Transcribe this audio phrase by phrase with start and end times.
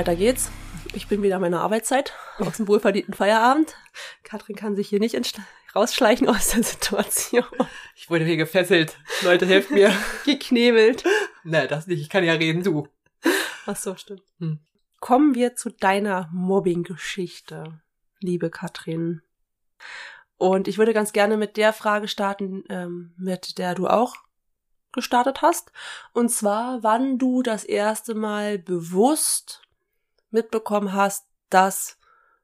[0.00, 0.50] Weiter geht's.
[0.94, 3.76] Ich bin wieder in meiner Arbeitszeit aus dem wohlverdienten Feierabend.
[4.22, 5.14] Katrin kann sich hier nicht
[5.76, 7.44] rausschleichen aus der Situation.
[7.94, 8.96] Ich wurde hier gefesselt.
[9.20, 9.92] Leute, helft mir.
[10.24, 11.04] Geknebelt.
[11.44, 12.00] Na, das nicht.
[12.00, 12.88] Ich kann ja reden, du.
[13.66, 14.22] Ach so, stimmt.
[14.38, 14.60] Hm.
[15.00, 17.82] Kommen wir zu deiner Mobbing-Geschichte,
[18.20, 19.20] liebe Katrin.
[20.38, 24.16] Und ich würde ganz gerne mit der Frage starten, ähm, mit der du auch
[24.92, 25.72] gestartet hast.
[26.14, 29.60] Und zwar, wann du das erste Mal bewusst
[30.32, 31.98] mitbekommen hast, dass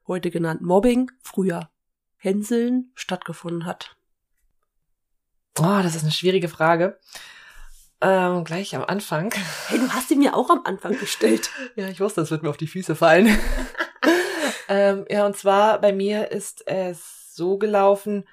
[0.07, 1.69] heute genannt Mobbing früher
[2.17, 3.95] Hänseln stattgefunden hat.
[5.59, 6.99] Oh, das ist eine schwierige Frage.
[7.99, 9.33] Ähm, gleich am Anfang.
[9.67, 11.49] Hey, du hast sie mir auch am Anfang gestellt.
[11.75, 13.27] ja, ich wusste, das wird mir auf die Füße fallen.
[14.69, 18.27] ähm, ja, und zwar bei mir ist es so gelaufen,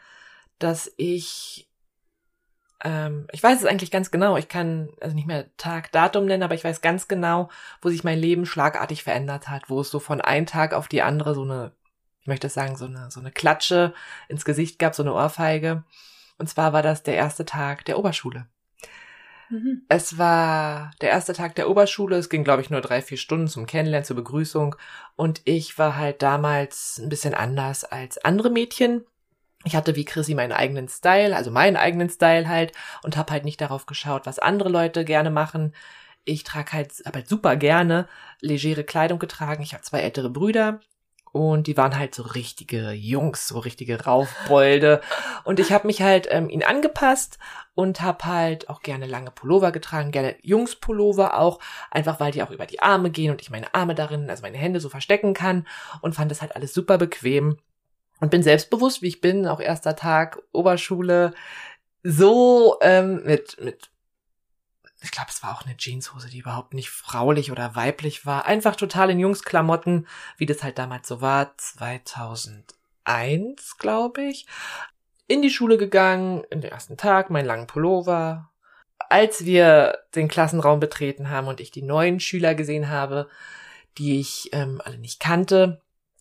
[0.58, 1.68] dass ich
[2.84, 4.36] ähm, ich weiß es eigentlich ganz genau.
[4.36, 7.48] Ich kann also nicht mehr Tag, Datum nennen, aber ich weiß ganz genau,
[7.80, 11.02] wo sich mein Leben schlagartig verändert hat, wo es so von einem Tag auf die
[11.02, 11.72] andere so eine,
[12.20, 13.94] ich möchte sagen, so eine, so eine Klatsche
[14.28, 15.84] ins Gesicht gab, so eine Ohrfeige.
[16.36, 18.46] Und zwar war das der erste Tag der Oberschule.
[19.48, 19.82] Mhm.
[19.88, 22.16] Es war der erste Tag der Oberschule.
[22.16, 24.76] Es ging, glaube ich, nur drei, vier Stunden zum Kennenlernen, zur Begrüßung.
[25.16, 29.04] Und ich war halt damals ein bisschen anders als andere Mädchen.
[29.64, 33.44] Ich hatte wie Chrissy meinen eigenen Style, also meinen eigenen Style halt und habe halt
[33.44, 35.74] nicht darauf geschaut, was andere Leute gerne machen.
[36.24, 38.06] Ich trage halt aber halt super gerne
[38.40, 39.62] legere Kleidung getragen.
[39.62, 40.80] Ich habe zwei ältere Brüder
[41.32, 45.00] und die waren halt so richtige Jungs, so richtige Raufbolde
[45.44, 47.38] und ich habe mich halt ähm, ihnen angepasst
[47.74, 51.58] und habe halt auch gerne lange Pullover getragen, gerne Jungspullover auch,
[51.90, 54.58] einfach weil die auch über die Arme gehen und ich meine Arme darin, also meine
[54.58, 55.66] Hände so verstecken kann
[56.02, 57.58] und fand das halt alles super bequem
[58.20, 61.34] und bin selbstbewusst, wie ich bin, auch erster Tag Oberschule,
[62.02, 63.90] so ähm, mit, mit,
[65.02, 68.76] ich glaube, es war auch eine Jeanshose, die überhaupt nicht fraulich oder weiblich war, einfach
[68.76, 74.46] total in Jungsklamotten, wie das halt damals so war, 2001, glaube ich,
[75.26, 78.50] in die Schule gegangen, in den ersten Tag, meinen langen Pullover.
[79.10, 83.28] Als wir den Klassenraum betreten haben und ich die neuen Schüler gesehen habe,
[83.98, 85.80] die ich ähm, alle nicht kannte,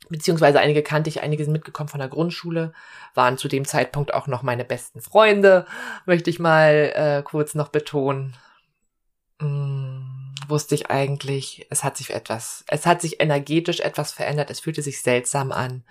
[0.09, 2.73] beziehungsweise einige kannte ich, einige sind mitgekommen von der Grundschule,
[3.13, 5.65] waren zu dem Zeitpunkt auch noch meine besten Freunde,
[6.05, 8.35] möchte ich mal äh, kurz noch betonen.
[9.39, 14.59] Hm, wusste ich eigentlich, es hat sich etwas, es hat sich energetisch etwas verändert, es
[14.59, 15.83] fühlte sich seltsam an.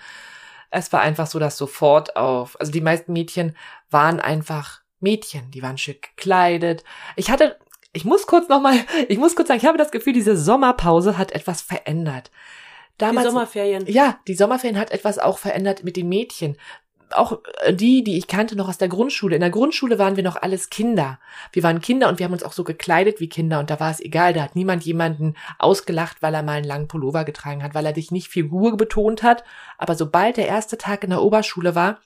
[0.71, 3.56] Es war einfach so, dass sofort auf, also die meisten Mädchen
[3.91, 6.84] waren einfach Mädchen, die waren schick gekleidet.
[7.17, 7.59] Ich hatte,
[7.93, 11.33] ich muss kurz nochmal, ich muss kurz sagen, ich habe das Gefühl, diese Sommerpause hat
[11.33, 12.31] etwas verändert.
[12.99, 13.85] Damals, die Sommerferien.
[13.87, 16.57] Ja, die Sommerferien hat etwas auch verändert mit den Mädchen.
[17.11, 19.35] Auch äh, die, die ich kannte noch aus der Grundschule.
[19.35, 21.19] In der Grundschule waren wir noch alles Kinder.
[21.53, 23.91] Wir waren Kinder und wir haben uns auch so gekleidet wie Kinder und da war
[23.91, 24.33] es egal.
[24.33, 27.93] Da hat niemand jemanden ausgelacht, weil er mal einen langen Pullover getragen hat, weil er
[27.93, 29.45] dich nicht Figur betont hat.
[29.79, 31.99] Aber sobald der erste Tag in der Oberschule war,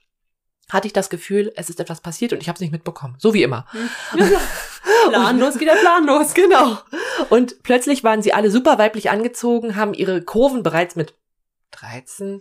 [0.71, 3.15] hatte ich das Gefühl, es ist etwas passiert und ich habe es nicht mitbekommen.
[3.19, 3.67] So wie immer.
[3.71, 3.89] Hm.
[5.11, 6.35] planlos geht der planlos.
[6.35, 6.79] Genau.
[7.31, 11.15] Und plötzlich waren sie alle super weiblich angezogen, haben ihre Kurven bereits mit
[11.73, 12.41] 13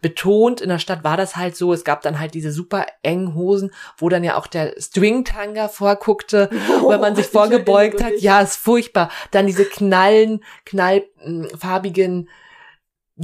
[0.00, 0.60] betont.
[0.60, 1.72] In der Stadt war das halt so.
[1.72, 6.48] Es gab dann halt diese super engen Hosen, wo dann ja auch der Stringtanga vorguckte,
[6.82, 8.12] oh, wenn man sich vorgebeugt hat.
[8.18, 9.10] Ja, ist furchtbar.
[9.30, 12.28] Dann diese knallen, knallfarbigen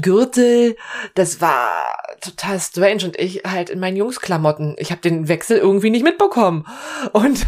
[0.00, 0.76] Gürtel,
[1.14, 3.04] das war total strange.
[3.04, 4.76] Und ich halt in meinen Jungsklamotten.
[4.78, 6.66] Ich habe den Wechsel irgendwie nicht mitbekommen.
[7.12, 7.46] Und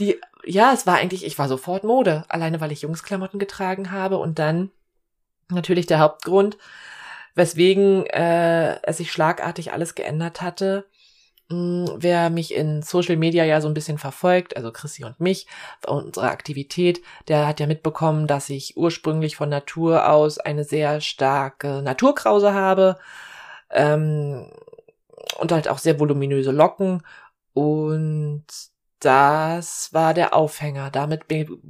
[0.00, 4.18] die, ja, es war eigentlich, ich war sofort Mode, alleine weil ich Jungsklamotten getragen habe.
[4.18, 4.70] Und dann
[5.48, 6.58] natürlich der Hauptgrund,
[7.34, 10.86] weswegen äh, es sich schlagartig alles geändert hatte,
[11.48, 15.46] wer mich in Social Media ja so ein bisschen verfolgt, also Chrissy und mich,
[15.86, 21.82] unsere Aktivität, der hat ja mitbekommen, dass ich ursprünglich von Natur aus eine sehr starke
[21.82, 22.98] Naturkrause habe
[23.70, 24.50] ähm,
[25.38, 27.02] und halt auch sehr voluminöse Locken
[27.52, 28.44] und
[29.00, 30.90] das war der Aufhänger.
[30.90, 31.26] Damit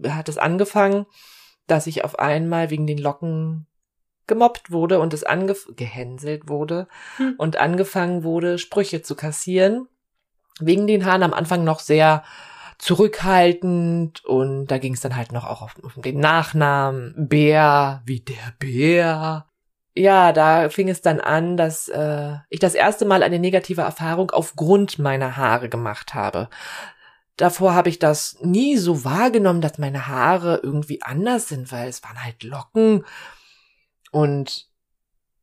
[0.09, 1.07] hat es angefangen,
[1.67, 3.67] dass ich auf einmal wegen den Locken
[4.27, 7.35] gemobbt wurde und es angef gehänselt wurde Hm.
[7.39, 9.89] und angefangen wurde, Sprüche zu kassieren.
[10.61, 12.25] Wegen den Haaren am Anfang noch sehr
[12.79, 18.21] zurückhaltend und da ging es dann halt noch auch auf, auf den Nachnamen Bär, wie
[18.21, 19.47] der Bär.
[19.95, 24.31] Ja, da fing es dann an, dass äh, ich das erste Mal eine negative Erfahrung
[24.31, 26.51] aufgrund meiner Haare gemacht habe.
[27.39, 32.03] Davor habe ich das nie so wahrgenommen, dass meine Haare irgendwie anders sind, weil es
[32.03, 33.05] waren halt Locken
[34.11, 34.69] und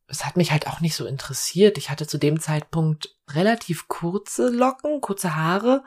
[0.06, 1.78] es hat mich halt auch nicht so interessiert.
[1.78, 5.82] Ich hatte zu dem Zeitpunkt relativ kurze Locken, kurze Haare,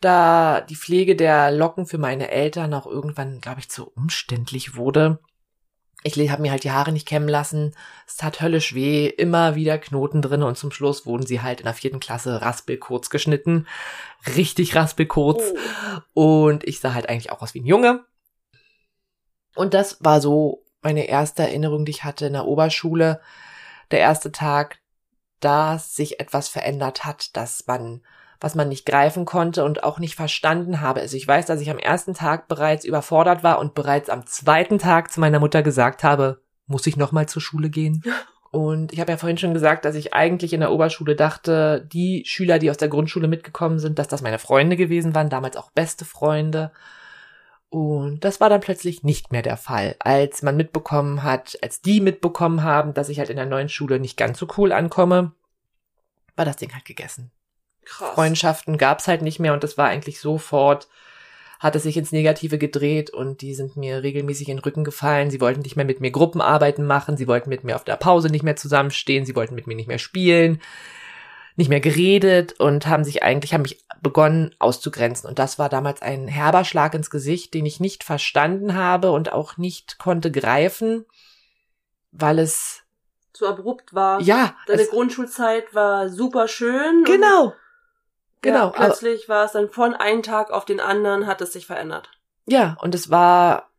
[0.00, 5.20] da die Pflege der Locken für meine Eltern auch irgendwann, glaube ich, zu umständlich wurde.
[6.04, 7.76] Ich habe mir halt die Haare nicht kämmen lassen.
[8.08, 11.64] Es tat höllisch weh, immer wieder Knoten drin und zum Schluss wurden sie halt in
[11.64, 13.68] der vierten Klasse raspelkurz geschnitten.
[14.34, 15.42] Richtig raspelkurz.
[16.12, 18.04] Und ich sah halt eigentlich auch aus wie ein Junge.
[19.54, 23.20] Und das war so meine erste Erinnerung, die ich hatte in der Oberschule.
[23.90, 24.78] Der erste Tag,
[25.40, 28.02] dass sich etwas verändert hat, dass man,
[28.40, 31.00] was man nicht greifen konnte und auch nicht verstanden habe.
[31.00, 34.78] Also ich weiß, dass ich am ersten Tag bereits überfordert war und bereits am zweiten
[34.78, 38.02] Tag zu meiner Mutter gesagt habe, muss ich nochmal zur Schule gehen?
[38.52, 42.22] Und ich habe ja vorhin schon gesagt, dass ich eigentlich in der Oberschule dachte, die
[42.26, 45.70] Schüler, die aus der Grundschule mitgekommen sind, dass das meine Freunde gewesen waren, damals auch
[45.70, 46.70] beste Freunde.
[47.72, 52.02] Und das war dann plötzlich nicht mehr der Fall, als man mitbekommen hat, als die
[52.02, 55.32] mitbekommen haben, dass ich halt in der neuen Schule nicht ganz so cool ankomme,
[56.36, 57.30] war das Ding halt gegessen.
[57.86, 58.14] Krass.
[58.14, 60.86] Freundschaften gab's halt nicht mehr und das war eigentlich sofort,
[61.60, 65.30] hat es sich ins Negative gedreht und die sind mir regelmäßig in den Rücken gefallen.
[65.30, 68.28] Sie wollten nicht mehr mit mir Gruppenarbeiten machen, sie wollten mit mir auf der Pause
[68.28, 70.60] nicht mehr zusammenstehen, sie wollten mit mir nicht mehr spielen,
[71.56, 75.28] nicht mehr geredet und haben sich eigentlich, haben mich begonnen auszugrenzen.
[75.28, 79.32] Und das war damals ein herber Schlag ins Gesicht, den ich nicht verstanden habe und
[79.32, 81.04] auch nicht konnte greifen,
[82.10, 82.82] weil es
[83.32, 84.20] Zu abrupt war.
[84.22, 87.04] ja, Deine Grundschulzeit war super schön.
[87.04, 87.52] genau,
[88.40, 91.52] genau, Ja, aber- plötzlich war es dann von einem Tag auf den anderen, hat es
[91.52, 92.10] sich verändert.
[92.46, 93.70] Ja, und es war,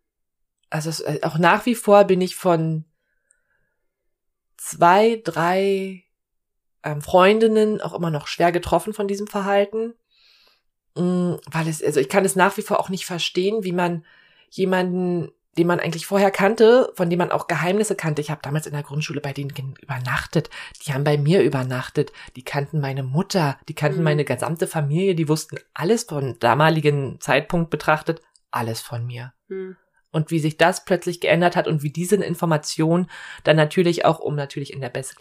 [0.69, 2.85] also es, äh, auch nach wie vor bin ich von
[4.57, 6.02] zwei, drei
[6.83, 9.93] ähm, Freundinnen auch immer noch schwer getroffen von diesem Verhalten.
[10.95, 14.05] Mm, weil es, also ich kann es nach wie vor auch nicht verstehen, wie man
[14.49, 18.21] jemanden, den man eigentlich vorher kannte, von dem man auch Geheimnisse kannte.
[18.21, 19.51] Ich habe damals in der Grundschule bei denen
[19.81, 20.49] übernachtet.
[20.85, 22.11] Die haben bei mir übernachtet.
[22.35, 24.03] Die kannten meine Mutter, die kannten Mhm.
[24.03, 28.21] meine gesamte Familie, die wussten alles von damaligen Zeitpunkt betrachtet,
[28.51, 29.75] alles von mir Hm.
[30.11, 33.07] und wie sich das plötzlich geändert hat und wie diese Information
[33.43, 35.17] dann natürlich auch, um natürlich in der besten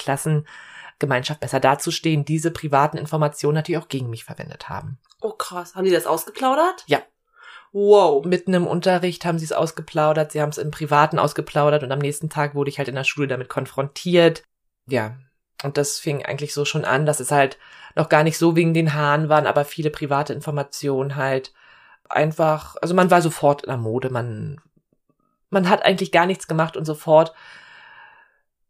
[1.02, 4.98] Klassengemeinschaft besser dazustehen, diese privaten Informationen natürlich auch gegen mich verwendet haben.
[5.20, 5.74] Oh krass.
[5.74, 6.84] Haben die das ausgeplaudert?
[6.86, 7.00] Ja.
[7.72, 8.24] Wow.
[8.24, 11.98] Mitten im Unterricht haben sie es ausgeplaudert, sie haben es im Privaten ausgeplaudert und am
[11.98, 14.44] nächsten Tag wurde ich halt in der Schule damit konfrontiert.
[14.86, 15.16] Ja.
[15.64, 17.58] Und das fing eigentlich so schon an, dass es halt
[17.94, 21.52] noch gar nicht so wegen den Haaren waren, aber viele private Informationen halt
[22.08, 24.60] einfach, also man war sofort in der Mode, man,
[25.50, 27.32] man hat eigentlich gar nichts gemacht und sofort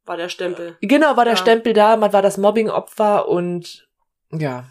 [0.05, 0.77] War der Stempel.
[0.81, 1.39] Genau, war der Ja.
[1.39, 3.89] Stempel da, man war das Mobbing-Opfer und
[4.33, 4.65] ja.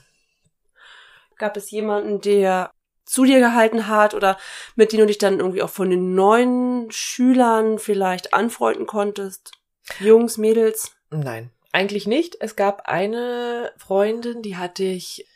[1.38, 2.72] Gab es jemanden, der
[3.06, 4.38] zu dir gehalten hat oder
[4.76, 9.52] mit dem du dich dann irgendwie auch von den neuen Schülern vielleicht anfreunden konntest?
[10.00, 10.96] Jungs, Mädels?
[11.10, 12.38] Nein, eigentlich nicht.
[12.40, 15.28] Es gab eine Freundin, die hatte ich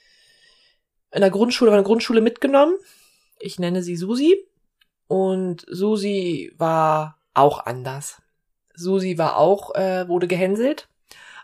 [1.12, 2.75] in der Grundschule, von der Grundschule mitgenommen.
[3.39, 4.46] Ich nenne sie Susi.
[5.08, 8.22] Und Susi war auch anders.
[8.75, 10.88] Susi war auch, äh, wurde gehänselt.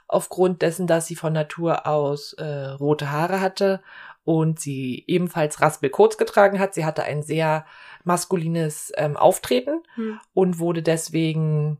[0.07, 3.81] Aufgrund dessen, dass sie von Natur aus äh, rote Haare hatte
[4.23, 6.73] und sie ebenfalls raspelkurz getragen hat.
[6.73, 7.65] Sie hatte ein sehr
[8.03, 10.19] maskulines ähm, Auftreten Hm.
[10.33, 11.77] und wurde deswegen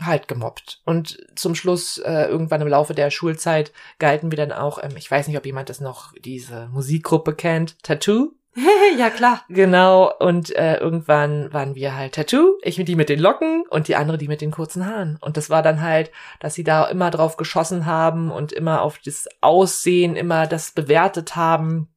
[0.00, 0.80] halt gemobbt.
[0.84, 5.10] Und zum Schluss, äh, irgendwann im Laufe der Schulzeit, galten wir dann auch, ähm, ich
[5.10, 8.32] weiß nicht, ob jemand das noch, diese Musikgruppe kennt, Tattoo.
[8.98, 9.44] ja, klar.
[9.48, 13.86] Genau, und äh, irgendwann waren wir halt Tattoo, ich mit die mit den Locken und
[13.86, 15.18] die andere die mit den kurzen Haaren.
[15.20, 18.98] Und das war dann halt, dass sie da immer drauf geschossen haben und immer auf
[18.98, 21.88] das Aussehen, immer das bewertet haben.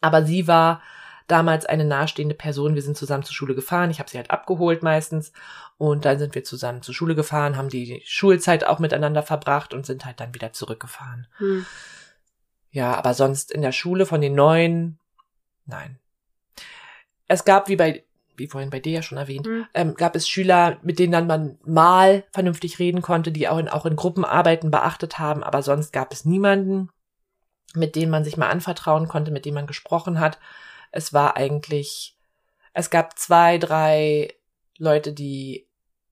[0.00, 0.82] Aber sie war
[1.26, 2.74] damals eine nahestehende Person.
[2.74, 3.90] Wir sind zusammen zur Schule gefahren.
[3.90, 5.32] Ich habe sie halt abgeholt meistens.
[5.78, 9.84] Und dann sind wir zusammen zur Schule gefahren, haben die Schulzeit auch miteinander verbracht und
[9.84, 11.26] sind halt dann wieder zurückgefahren.
[11.38, 11.66] Hm.
[12.70, 14.98] Ja, aber sonst in der Schule von den neuen,
[15.66, 15.98] nein.
[17.28, 18.04] Es gab, wie bei,
[18.36, 19.66] wie vorhin bei dir ja schon erwähnt, Hm.
[19.74, 23.68] ähm, gab es Schüler, mit denen dann man mal vernünftig reden konnte, die auch in,
[23.68, 26.90] auch in Gruppenarbeiten beachtet haben, aber sonst gab es niemanden,
[27.74, 30.38] mit dem man sich mal anvertrauen konnte, mit dem man gesprochen hat.
[30.92, 32.16] Es war eigentlich,
[32.72, 34.34] es gab zwei, drei
[34.78, 35.66] Leute, die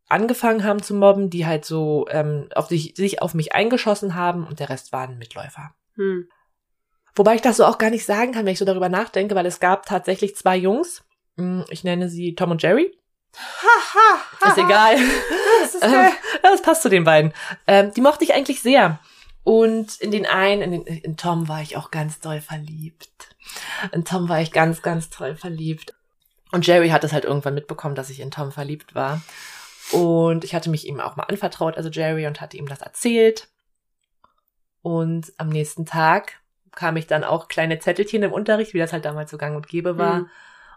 [0.08, 4.46] angefangen haben zu mobben, die halt so ähm, auf sich, sich auf mich eingeschossen haben
[4.46, 5.74] und der Rest waren Mitläufer.
[5.94, 6.28] Hm.
[7.16, 9.46] Wobei ich das so auch gar nicht sagen kann, wenn ich so darüber nachdenke, weil
[9.46, 11.04] es gab tatsächlich zwei Jungs.
[11.36, 12.96] Hm, Ich nenne sie Tom und Jerry.
[14.48, 14.96] Ist egal.
[15.60, 17.32] Das, ist Ähm, das passt zu den beiden.
[17.66, 18.98] Ähm, die mochte ich eigentlich sehr.
[19.42, 23.08] Und in den einen, in, den, in Tom war ich auch ganz doll verliebt.
[23.92, 25.94] In Tom war ich ganz, ganz toll verliebt.
[26.52, 29.20] Und Jerry hat es halt irgendwann mitbekommen, dass ich in Tom verliebt war.
[29.90, 33.48] Und ich hatte mich ihm auch mal anvertraut, also Jerry, und hatte ihm das erzählt.
[34.82, 36.40] Und am nächsten Tag
[36.74, 39.68] kam ich dann auch kleine Zettelchen im Unterricht, wie das halt damals so gang und
[39.68, 40.20] gäbe war.
[40.20, 40.28] Mhm.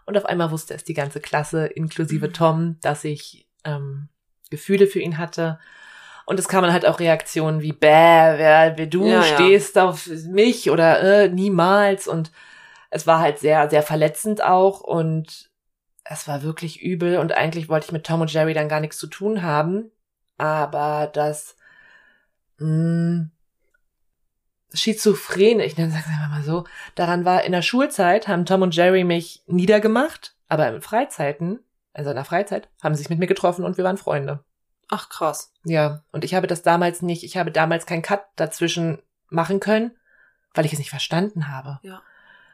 [0.06, 2.32] Und auf einmal wusste es die ganze Klasse, inklusive Mhm.
[2.32, 4.08] Tom, dass ich ähm,
[4.50, 5.58] Gefühle für ihn hatte.
[6.24, 9.34] Und es kamen halt auch Reaktionen wie, bäh, wer, wer du Ja, ja.
[9.34, 12.06] stehst auf mich oder äh, niemals.
[12.06, 12.32] Und
[12.90, 15.50] es war halt sehr, sehr verletzend auch und
[16.04, 17.18] es war wirklich übel.
[17.18, 19.90] Und eigentlich wollte ich mit Tom und Jerry dann gar nichts zu tun haben.
[20.38, 21.56] Aber das
[22.58, 23.28] mh,
[24.72, 28.76] Schizophrene, ich nenne es einfach mal so, daran war, in der Schulzeit haben Tom und
[28.76, 31.60] Jerry mich niedergemacht, aber in Freizeiten,
[31.94, 34.44] also in der Freizeit, haben sie sich mit mir getroffen und wir waren Freunde.
[34.88, 35.52] Ach krass.
[35.64, 39.96] Ja, und ich habe das damals nicht, ich habe damals keinen Cut dazwischen machen können,
[40.54, 41.78] weil ich es nicht verstanden habe.
[41.82, 42.02] Ja.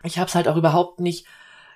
[0.03, 1.27] Ich habe es halt auch überhaupt nicht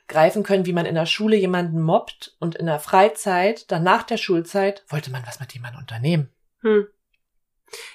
[0.09, 4.03] greifen können, wie man in der Schule jemanden mobbt und in der Freizeit, dann nach
[4.03, 6.31] der Schulzeit, wollte man was mit jemandem unternehmen.
[6.63, 6.87] Hm.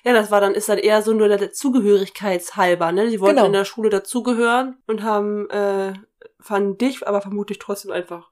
[0.03, 3.09] Ja, das war dann, ist dann eher so nur der Zugehörigkeitshalber, ne?
[3.09, 3.47] Die wollten Genau.
[3.47, 5.93] in der Schule dazugehören und haben, äh,
[6.39, 8.29] fanden dich aber vermutlich trotzdem einfach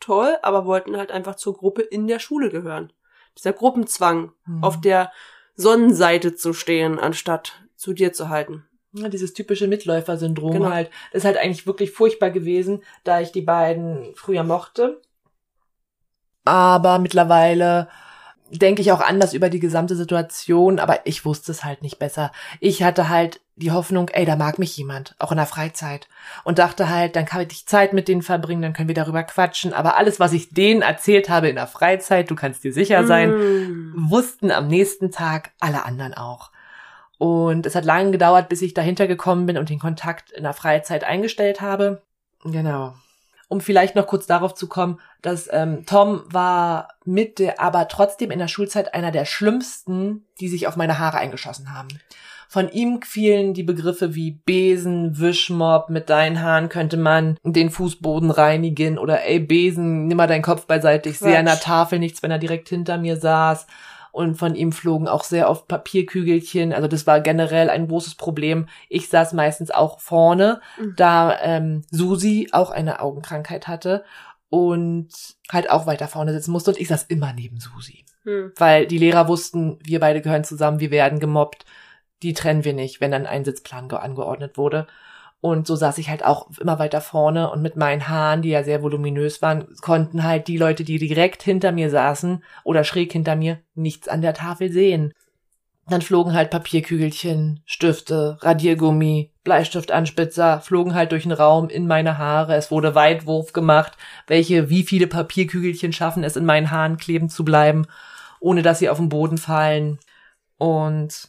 [0.00, 2.92] toll, aber wollten halt einfach zur Gruppe in der Schule gehören.
[3.36, 4.64] Dieser Gruppenzwang, Mhm.
[4.64, 5.12] auf der
[5.54, 8.66] Sonnenseite zu stehen, anstatt zu dir zu halten.
[8.92, 10.70] Ja, dieses typische Mitläufer-Syndrom Genau.
[10.70, 10.90] halt.
[11.12, 15.00] Das ist halt eigentlich wirklich furchtbar gewesen, da ich die beiden früher mochte.
[16.44, 17.88] Aber mittlerweile
[18.50, 22.32] denke ich auch anders über die gesamte Situation, aber ich wusste es halt nicht besser.
[22.58, 26.08] Ich hatte halt die Hoffnung, ey, da mag mich jemand, auch in der Freizeit.
[26.44, 29.72] Und dachte halt, dann kann ich Zeit mit denen verbringen, dann können wir darüber quatschen.
[29.72, 33.30] Aber alles, was ich denen erzählt habe in der Freizeit, du kannst dir sicher sein,
[33.30, 34.10] Mm.
[34.10, 36.50] wussten am nächsten Tag alle anderen auch.
[37.18, 40.54] Und es hat lange gedauert, bis ich dahinter gekommen bin und den Kontakt in der
[40.54, 42.02] Freizeit eingestellt habe.
[42.44, 42.94] Genau.
[43.50, 48.30] Um vielleicht noch kurz darauf zu kommen, dass ähm, Tom war mit der, aber trotzdem
[48.30, 51.88] in der Schulzeit einer der schlimmsten, die sich auf meine Haare eingeschossen haben.
[52.48, 58.30] Von ihm fielen die Begriffe wie Besen, Wischmob, mit deinen Haaren könnte man den Fußboden
[58.30, 61.64] reinigen oder ey Besen, nimm mal deinen Kopf beiseite, ich sehe an der Quatsch.
[61.64, 63.66] Tafel nichts, wenn er direkt hinter mir saß.
[64.12, 66.72] Und von ihm flogen auch sehr oft Papierkügelchen.
[66.72, 68.66] Also das war generell ein großes Problem.
[68.88, 70.94] Ich saß meistens auch vorne, Mhm.
[70.96, 74.04] da ähm, Susi auch eine Augenkrankheit hatte
[74.48, 75.08] und
[75.50, 76.70] halt auch weiter vorne sitzen musste.
[76.72, 78.52] Und ich saß immer neben Susi Hm.
[78.58, 81.64] weil die Lehrer wussten, wir beide gehören zusammen, wir werden gemobbt,
[82.22, 84.86] die trennen wir nicht, wenn dann ein Sitzplan ge- angeordnet wurde.
[85.42, 88.62] Und so saß ich halt auch immer weiter vorne und mit meinen Haaren, die ja
[88.62, 93.36] sehr voluminös waren, konnten halt die Leute, die direkt hinter mir saßen oder schräg hinter
[93.36, 95.14] mir, nichts an der Tafel sehen.
[95.88, 102.54] Dann flogen halt Papierkügelchen, Stifte, Radiergummi, Bleistiftanspitzer, flogen halt durch den Raum in meine Haare.
[102.54, 103.94] Es wurde Weitwurf gemacht,
[104.26, 107.86] welche, wie viele Papierkügelchen schaffen es in meinen Haaren kleben zu bleiben,
[108.40, 109.98] ohne dass sie auf den Boden fallen.
[110.58, 111.28] Und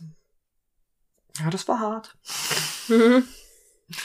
[1.39, 2.17] ja, das war hart.
[3.91, 3.95] Mhm.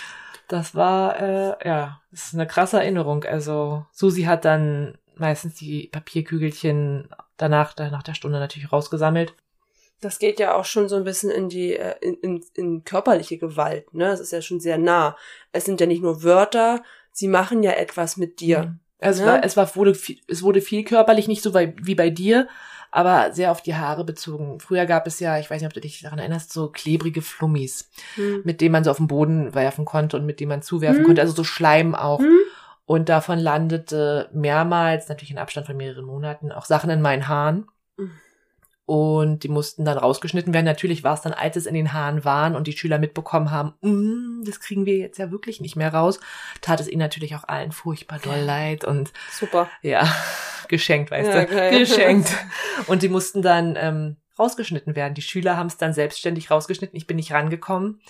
[0.49, 3.25] Das war, äh, ja, das ist eine krasse Erinnerung.
[3.25, 9.35] Also Susi hat dann meistens die Papierkügelchen danach, da- nach der Stunde natürlich rausgesammelt.
[10.01, 13.39] Das geht ja auch schon so ein bisschen in die äh, in, in, in körperliche
[13.39, 14.05] Gewalt, ne?
[14.09, 15.17] Das ist ja schon sehr nah.
[15.53, 18.77] Es sind ja nicht nur Wörter, sie machen ja etwas mit dir.
[18.99, 19.27] Es Ja.
[19.27, 22.47] war, es war, wurde, viel, es wurde viel körperlich, nicht so wie bei dir,
[22.91, 24.61] aber sehr auf die Haare bezogen.
[24.61, 27.91] Früher gab es ja, ich weiß nicht, ob du dich daran erinnerst, so klebrige Flummis,
[28.15, 28.43] Hm.
[28.45, 31.05] mit denen man so auf den Boden werfen konnte und mit denen man zuwerfen Hm.
[31.07, 32.21] konnte, also so Schleim auch.
[32.21, 32.39] Hm?
[32.85, 37.67] Und davon landete mehrmals, natürlich in Abstand von mehreren Monaten, auch Sachen in meinen Haaren.
[38.87, 40.65] Und die mussten dann rausgeschnitten werden.
[40.65, 43.75] Natürlich war es dann, als es in den Haaren waren und die Schüler mitbekommen haben,
[43.81, 46.21] "Mm, das kriegen wir jetzt ja wirklich nicht mehr raus,
[46.61, 49.69] tat es ihnen natürlich auch allen furchtbar doll leid und Super.
[49.83, 50.03] ja,
[50.69, 51.79] geschenkt, weißt Ja, du, geil.
[51.81, 52.29] geschenkt.
[52.87, 55.15] Und die mussten dann ähm, rausgeschnitten werden.
[55.15, 56.97] Die Schüler haben es dann selbstständig rausgeschnitten.
[56.97, 58.01] Ich bin nicht rangekommen.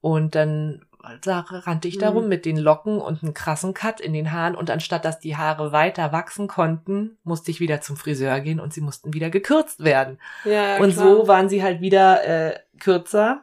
[0.00, 0.84] Und dann
[1.22, 2.28] da rannte ich darum Mhm.
[2.28, 4.54] mit den Locken und einem krassen Cut in den Haaren.
[4.54, 8.72] Und anstatt dass die Haare weiter wachsen konnten, musste ich wieder zum Friseur gehen und
[8.72, 10.18] sie mussten wieder gekürzt werden.
[10.44, 11.06] Ja, ja und klar.
[11.06, 13.42] so waren sie halt wieder äh, kürzer.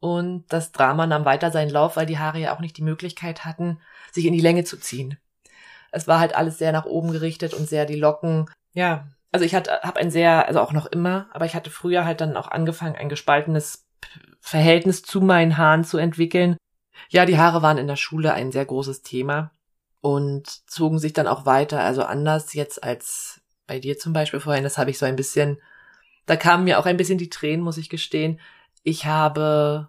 [0.00, 3.44] Und das Drama nahm weiter seinen Lauf, weil die Haare ja auch nicht die Möglichkeit
[3.44, 3.80] hatten,
[4.12, 5.18] sich in die Länge zu ziehen.
[5.90, 9.54] Es war halt alles sehr nach oben gerichtet und sehr die Locken, ja, also ich
[9.54, 12.48] hatte, habe ein sehr, also auch noch immer, aber ich hatte früher halt dann auch
[12.48, 13.85] angefangen, ein gespaltenes
[14.40, 16.56] Verhältnis zu meinen Haaren zu entwickeln.
[17.08, 19.52] Ja, die Haare waren in der Schule ein sehr großes Thema
[20.00, 24.64] und zogen sich dann auch weiter, also anders jetzt als bei dir zum Beispiel vorhin,
[24.64, 25.60] das habe ich so ein bisschen,
[26.26, 28.40] da kamen mir auch ein bisschen die Tränen, muss ich gestehen.
[28.82, 29.88] Ich habe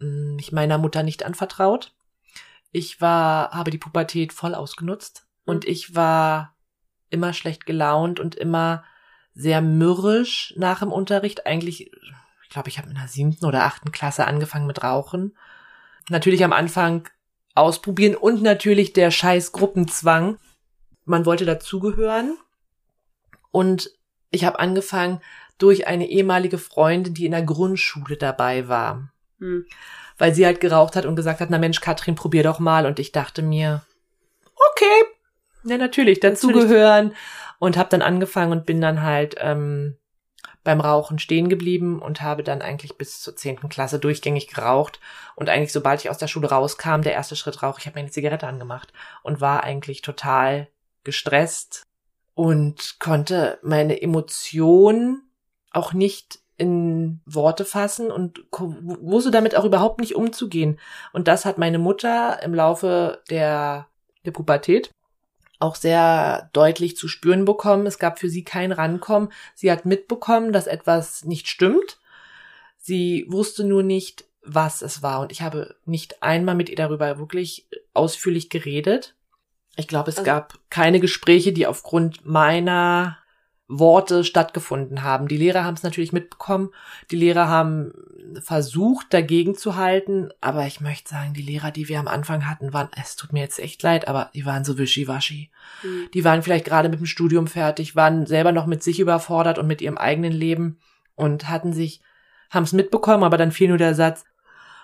[0.00, 1.92] hm, mich meiner Mutter nicht anvertraut.
[2.72, 5.70] Ich war, habe die Pubertät voll ausgenutzt und Mhm.
[5.70, 6.54] ich war
[7.10, 8.84] immer schlecht gelaunt und immer
[9.34, 11.46] sehr mürrisch nach dem Unterricht.
[11.46, 11.90] Eigentlich,
[12.50, 15.36] ich glaube, ich habe in der siebten oder achten Klasse angefangen mit Rauchen.
[16.08, 17.08] Natürlich am Anfang
[17.54, 20.36] ausprobieren und natürlich der scheiß Gruppenzwang.
[21.04, 22.36] Man wollte dazugehören.
[23.52, 23.92] Und
[24.32, 25.20] ich habe angefangen
[25.58, 29.12] durch eine ehemalige Freundin, die in der Grundschule dabei war.
[29.38, 29.64] Hm.
[30.18, 32.84] Weil sie halt geraucht hat und gesagt hat, na Mensch, Katrin, probier doch mal.
[32.84, 33.84] Und ich dachte mir,
[34.56, 35.04] okay,
[35.62, 37.14] ja natürlich, dazugehören.
[37.60, 39.96] Und habe dann angefangen und bin dann halt ähm,
[40.62, 45.00] beim Rauchen stehen geblieben und habe dann eigentlich bis zur zehnten Klasse durchgängig geraucht.
[45.36, 48.00] Und eigentlich, sobald ich aus der Schule rauskam, der erste Schritt rauch, ich habe mir
[48.00, 50.68] eine Zigarette angemacht und war eigentlich total
[51.02, 51.84] gestresst
[52.34, 55.22] und konnte meine Emotionen
[55.72, 60.78] auch nicht in Worte fassen und wusste damit auch überhaupt nicht umzugehen.
[61.14, 63.86] Und das hat meine Mutter im Laufe der,
[64.26, 64.90] der Pubertät
[65.60, 67.86] auch sehr deutlich zu spüren bekommen.
[67.86, 69.30] Es gab für sie kein Rankommen.
[69.54, 71.98] Sie hat mitbekommen, dass etwas nicht stimmt.
[72.78, 75.20] Sie wusste nur nicht, was es war.
[75.20, 79.14] Und ich habe nicht einmal mit ihr darüber wirklich ausführlich geredet.
[79.76, 83.18] Ich glaube, es Also- gab keine Gespräche, die aufgrund meiner
[83.72, 85.28] Worte stattgefunden haben.
[85.28, 86.70] Die Lehrer haben es natürlich mitbekommen.
[87.12, 87.92] Die Lehrer haben
[88.42, 90.30] versucht, dagegen zu halten.
[90.40, 93.40] Aber ich möchte sagen, die Lehrer, die wir am Anfang hatten, waren, es tut mir
[93.40, 95.50] jetzt echt leid, aber die waren so wischiwaschi.
[95.82, 96.08] Hm.
[96.12, 99.68] Die waren vielleicht gerade mit dem Studium fertig, waren selber noch mit sich überfordert und
[99.68, 100.80] mit ihrem eigenen Leben
[101.14, 102.02] und hatten sich,
[102.50, 104.24] haben es mitbekommen, aber dann fiel nur der Satz,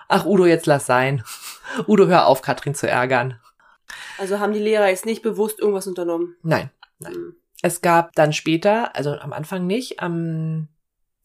[0.07, 1.23] ach Udo, jetzt lass sein.
[1.87, 3.37] Udo, hör auf, Katrin zu ärgern.
[4.17, 6.37] Also haben die Lehrer jetzt nicht bewusst irgendwas unternommen.
[6.41, 6.69] Nein.
[7.03, 7.35] Hm.
[7.61, 10.67] Es gab dann später, also am Anfang nicht, am,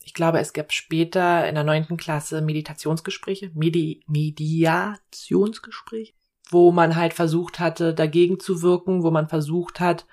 [0.02, 6.14] ich glaube, es gab später in der neunten Klasse Meditationsgespräche, Medi Mediationsgespräche,
[6.50, 10.06] wo man halt versucht hatte, dagegen zu wirken, wo man versucht hat,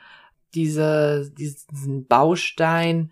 [0.53, 3.11] diese, diesen Baustein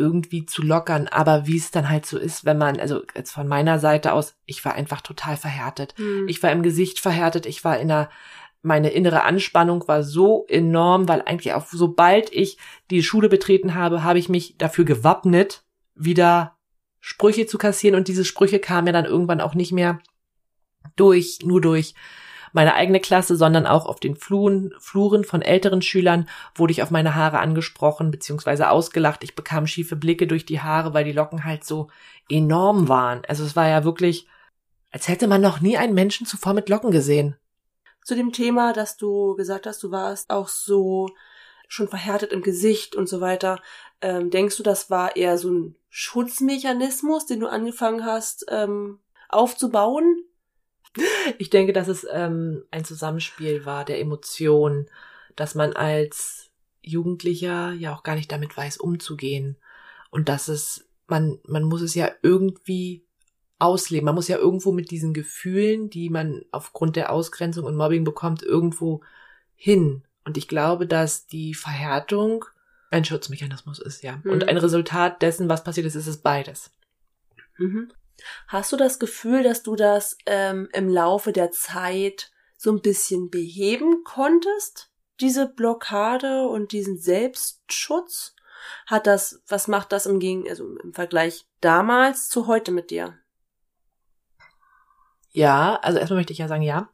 [0.00, 1.06] irgendwie zu lockern.
[1.08, 4.34] Aber wie es dann halt so ist, wenn man, also jetzt von meiner Seite aus,
[4.46, 5.94] ich war einfach total verhärtet.
[5.98, 6.26] Hm.
[6.26, 8.10] Ich war im Gesicht verhärtet, ich war in einer,
[8.62, 12.58] meine innere Anspannung war so enorm, weil eigentlich auch sobald ich
[12.90, 16.56] die Schule betreten habe, habe ich mich dafür gewappnet, wieder
[17.00, 20.00] Sprüche zu kassieren und diese Sprüche kamen ja dann irgendwann auch nicht mehr
[20.96, 21.94] durch, nur durch
[22.52, 26.90] meine eigene Klasse, sondern auch auf den Fluren, Fluren von älteren Schülern wurde ich auf
[26.90, 29.22] meine Haare angesprochen beziehungsweise ausgelacht.
[29.22, 31.88] Ich bekam schiefe Blicke durch die Haare, weil die Locken halt so
[32.28, 33.22] enorm waren.
[33.28, 34.26] Also es war ja wirklich,
[34.90, 37.36] als hätte man noch nie einen Menschen zuvor mit Locken gesehen.
[38.04, 41.08] Zu dem Thema, dass du gesagt hast, du warst auch so
[41.68, 43.62] schon verhärtet im Gesicht und so weiter.
[44.00, 50.24] Ähm, denkst du, das war eher so ein Schutzmechanismus, den du angefangen hast ähm, aufzubauen?
[51.38, 54.90] Ich denke, dass es ähm, ein Zusammenspiel war der Emotionen,
[55.36, 56.50] dass man als
[56.82, 59.56] Jugendlicher ja auch gar nicht damit weiß, umzugehen.
[60.10, 63.04] Und dass es, man, man muss es ja irgendwie
[63.60, 64.06] ausleben.
[64.06, 68.42] Man muss ja irgendwo mit diesen Gefühlen, die man aufgrund der Ausgrenzung und Mobbing bekommt,
[68.42, 69.02] irgendwo
[69.54, 70.02] hin.
[70.24, 72.44] Und ich glaube, dass die Verhärtung
[72.90, 74.20] ein Schutzmechanismus ist, ja.
[74.24, 74.32] Mhm.
[74.32, 76.70] Und ein Resultat dessen, was passiert ist, ist es beides.
[77.58, 77.92] Mhm.
[78.48, 83.30] Hast du das Gefühl, dass du das ähm, im Laufe der Zeit so ein bisschen
[83.30, 84.90] beheben konntest?
[85.20, 88.34] Diese Blockade und diesen Selbstschutz?
[88.86, 93.18] Hat das, was macht das im Gegen, also im Vergleich damals zu heute mit dir?
[95.32, 96.88] Ja, also erstmal möchte ich ja sagen, ja.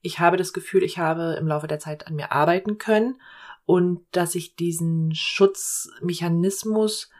[0.00, 3.20] Ich habe das Gefühl, ich habe im Laufe der Zeit an mir arbeiten können
[3.66, 7.10] und dass ich diesen Schutzmechanismus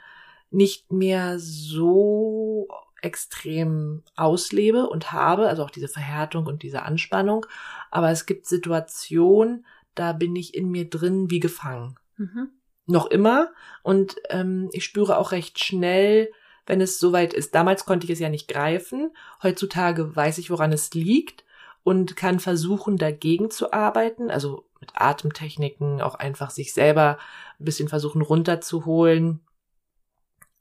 [0.50, 2.68] nicht mehr so
[3.02, 7.46] extrem auslebe und habe, also auch diese Verhärtung und diese Anspannung.
[7.90, 12.48] Aber es gibt Situationen, da bin ich in mir drin wie gefangen Mhm.
[12.86, 13.52] noch immer
[13.84, 16.32] und ähm, ich spüre auch recht schnell,
[16.68, 17.54] wenn es soweit ist.
[17.54, 19.10] Damals konnte ich es ja nicht greifen.
[19.42, 21.44] Heutzutage weiß ich, woran es liegt
[21.82, 24.30] und kann versuchen, dagegen zu arbeiten.
[24.30, 27.18] Also mit Atemtechniken, auch einfach sich selber
[27.58, 29.40] ein bisschen versuchen runterzuholen.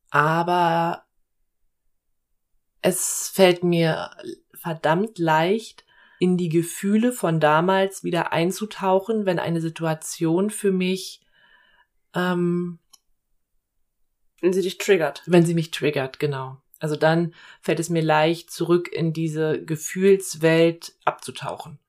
[0.10, 1.04] Aber
[2.82, 4.12] es fällt mir
[4.54, 5.84] verdammt leicht,
[6.20, 11.22] in die Gefühle von damals wieder einzutauchen, wenn eine Situation für mich
[12.16, 12.80] ähm,
[14.42, 15.24] Wenn sie dich triggert.
[15.26, 16.58] Wenn sie mich triggert, genau.
[16.80, 21.80] Also dann fällt es mir leicht, zurück in diese Gefühlswelt abzutauchen.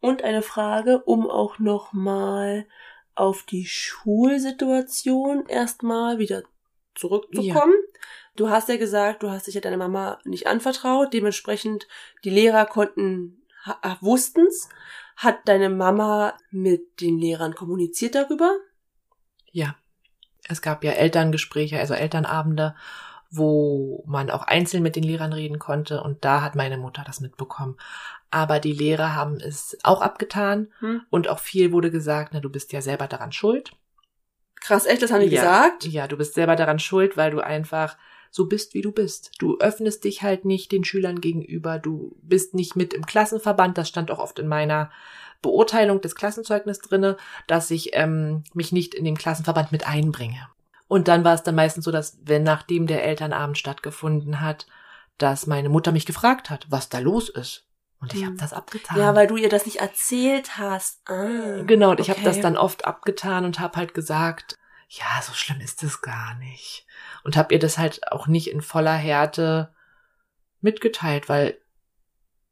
[0.00, 2.66] Und eine Frage, um auch nochmal
[3.14, 6.42] auf die Schulsituation erstmal wieder
[6.94, 7.74] zurückzukommen.
[7.74, 8.00] Ja.
[8.36, 11.86] Du hast ja gesagt, du hast dich ja deiner Mama nicht anvertraut, dementsprechend
[12.24, 13.42] die Lehrer konnten,
[14.00, 14.68] wussten's.
[15.16, 18.56] Hat deine Mama mit den Lehrern kommuniziert darüber?
[19.52, 19.76] Ja.
[20.50, 22.74] Es gab ja Elterngespräche, also Elternabende
[23.30, 27.20] wo man auch einzeln mit den Lehrern reden konnte und da hat meine Mutter das
[27.20, 27.76] mitbekommen.
[28.30, 31.02] Aber die Lehrer haben es auch abgetan hm.
[31.10, 33.72] und auch viel wurde gesagt, na, du bist ja selber daran schuld.
[34.60, 35.86] Krass, echt, das haben die ja, gesagt?
[35.86, 37.96] Ja, du bist selber daran schuld, weil du einfach
[38.32, 39.32] so bist, wie du bist.
[39.38, 43.88] Du öffnest dich halt nicht den Schülern gegenüber, du bist nicht mit im Klassenverband, das
[43.88, 44.90] stand auch oft in meiner
[45.42, 50.48] Beurteilung des Klassenzeugnisses drinne, dass ich ähm, mich nicht in den Klassenverband mit einbringe.
[50.88, 54.66] Und dann war es dann meistens so, dass wenn nachdem der Elternabend stattgefunden hat,
[55.18, 57.66] dass meine Mutter mich gefragt hat, was da los ist.
[58.00, 58.28] Und ich hm.
[58.28, 58.98] habe das abgetan.
[58.98, 61.00] Ja, weil du ihr das nicht erzählt hast.
[61.08, 62.02] Ah, genau, und okay.
[62.02, 66.00] ich habe das dann oft abgetan und habe halt gesagt, ja, so schlimm ist es
[66.00, 66.86] gar nicht.
[67.22, 69.72] Und habe ihr das halt auch nicht in voller Härte
[70.60, 71.58] mitgeteilt, weil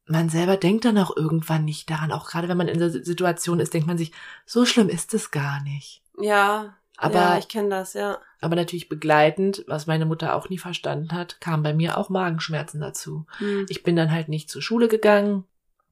[0.09, 2.13] man selber denkt dann auch irgendwann nicht daran.
[2.13, 4.13] Auch gerade wenn man in der Situation ist, denkt man sich,
[4.47, 6.03] so schlimm ist es gar nicht.
[6.19, 8.19] Ja, aber ja, ich kenne das, ja.
[8.41, 12.81] Aber natürlich begleitend, was meine Mutter auch nie verstanden hat, kam bei mir auch Magenschmerzen
[12.81, 13.25] dazu.
[13.39, 13.67] Hm.
[13.69, 15.45] Ich bin dann halt nicht zur Schule gegangen,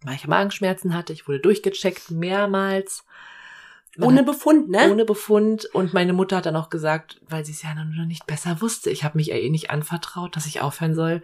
[0.03, 1.13] weil ich Magenschmerzen hatte.
[1.13, 3.05] Ich wurde durchgecheckt mehrmals.
[3.97, 4.91] Man ohne Befund, ne?
[4.91, 5.67] Ohne Befund.
[5.67, 8.91] Und meine Mutter hat dann auch gesagt, weil sie es ja noch nicht besser wusste,
[8.91, 11.23] ich habe mich ja eh nicht anvertraut, dass ich aufhören soll,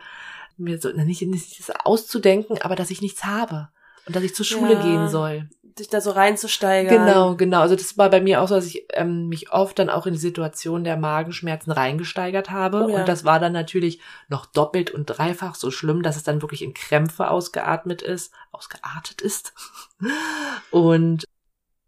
[0.57, 3.69] mir so nicht, nicht auszudenken, aber dass ich nichts habe
[4.07, 4.83] und dass ich zur Schule ja.
[4.83, 7.07] gehen soll sich da so reinzusteigern.
[7.07, 7.61] Genau, genau.
[7.61, 10.13] Also das war bei mir auch so, dass ich ähm, mich oft dann auch in
[10.13, 12.85] die Situation der Magenschmerzen reingesteigert habe.
[12.85, 13.01] Oh ja.
[13.01, 16.63] Und das war dann natürlich noch doppelt und dreifach so schlimm, dass es dann wirklich
[16.63, 19.55] in Krämpfe ausgeatmet ist, ausgeartet ist.
[20.71, 21.25] und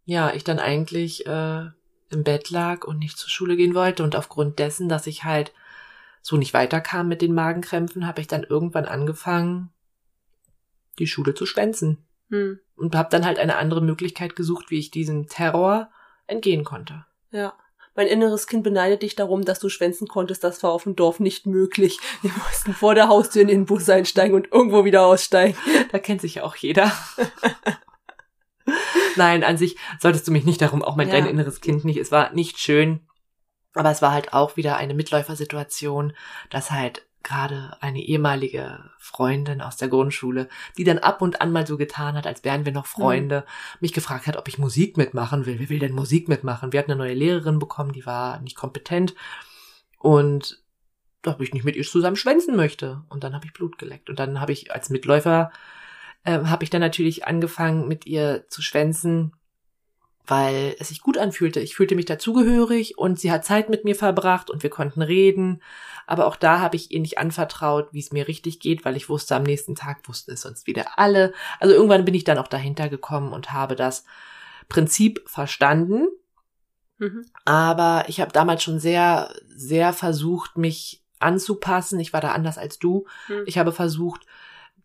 [0.06, 1.64] ja, ich dann eigentlich äh,
[2.10, 4.02] im Bett lag und nicht zur Schule gehen wollte.
[4.02, 5.52] Und aufgrund dessen, dass ich halt
[6.24, 9.68] so nicht weiterkam mit den Magenkrämpfen, habe ich dann irgendwann angefangen,
[10.98, 11.98] die Schule zu schwänzen.
[12.30, 12.58] Hm.
[12.76, 15.90] Und habe dann halt eine andere Möglichkeit gesucht, wie ich diesem Terror
[16.26, 17.04] entgehen konnte.
[17.30, 17.52] Ja.
[17.94, 20.42] Mein inneres Kind beneidet dich darum, dass du schwänzen konntest.
[20.42, 22.00] Das war auf dem Dorf nicht möglich.
[22.22, 25.56] Wir mussten vor der Haustür in den Bus einsteigen und irgendwo wieder aussteigen.
[25.92, 26.90] Da kennt sich ja auch jeder.
[29.16, 31.14] Nein, an sich solltest du mich nicht darum, auch mein ja.
[31.14, 31.98] dein inneres Kind nicht.
[31.98, 33.06] Es war nicht schön,
[33.74, 36.12] aber es war halt auch wieder eine Mitläufersituation,
[36.50, 41.66] dass halt gerade eine ehemalige Freundin aus der Grundschule, die dann ab und an mal
[41.66, 43.78] so getan hat, als wären wir noch Freunde, mhm.
[43.80, 45.58] mich gefragt hat, ob ich Musik mitmachen will.
[45.58, 46.72] Wer will denn Musik mitmachen?
[46.72, 49.14] Wir hatten eine neue Lehrerin bekommen, die war nicht kompetent
[49.98, 50.62] und
[51.26, 53.02] ob ich nicht mit ihr zusammen schwänzen möchte.
[53.08, 54.10] Und dann habe ich Blut geleckt.
[54.10, 55.50] Und dann habe ich als Mitläufer,
[56.24, 59.32] äh, habe ich dann natürlich angefangen, mit ihr zu schwänzen
[60.26, 61.60] weil es sich gut anfühlte.
[61.60, 65.60] Ich fühlte mich dazugehörig und sie hat Zeit mit mir verbracht und wir konnten reden.
[66.06, 69.08] Aber auch da habe ich ihr nicht anvertraut, wie es mir richtig geht, weil ich
[69.08, 71.32] wusste, am nächsten Tag wussten es sonst wieder alle.
[71.60, 74.04] Also irgendwann bin ich dann auch dahinter gekommen und habe das
[74.68, 76.08] Prinzip verstanden.
[76.98, 77.26] Mhm.
[77.44, 82.00] Aber ich habe damals schon sehr, sehr versucht, mich anzupassen.
[82.00, 83.06] Ich war da anders als du.
[83.28, 83.42] Mhm.
[83.46, 84.26] Ich habe versucht,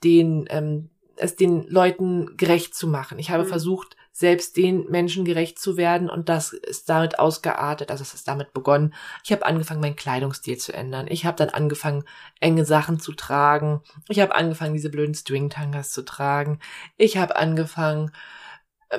[0.03, 3.19] den, ähm, es den Leuten gerecht zu machen.
[3.19, 3.47] Ich habe mhm.
[3.47, 8.27] versucht, selbst den Menschen gerecht zu werden und das ist damit ausgeartet, also es ist
[8.27, 8.93] damit begonnen.
[9.23, 11.07] Ich habe angefangen, meinen Kleidungsstil zu ändern.
[11.09, 12.03] Ich habe dann angefangen,
[12.39, 13.81] enge Sachen zu tragen.
[14.09, 16.59] Ich habe angefangen, diese blöden Stringtangas zu tragen.
[16.97, 18.11] Ich habe angefangen,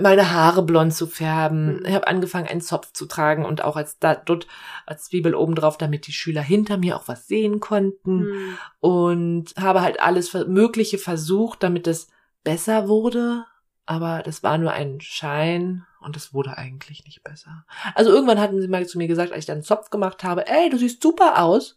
[0.01, 1.85] meine Haare blond zu färben.
[1.85, 4.47] Ich habe angefangen, einen Zopf zu tragen und auch als da, dort
[4.87, 8.21] als Zwiebel obendrauf, damit die Schüler hinter mir auch was sehen konnten.
[8.21, 8.59] Mhm.
[8.79, 12.09] Und habe halt alles Mögliche versucht, damit es
[12.45, 13.45] besser wurde
[13.87, 17.65] aber das war nur ein Schein und es wurde eigentlich nicht besser.
[17.95, 20.47] Also irgendwann hatten sie mal zu mir gesagt, als ich dann einen Zopf gemacht habe,
[20.47, 21.77] ey, du siehst super aus.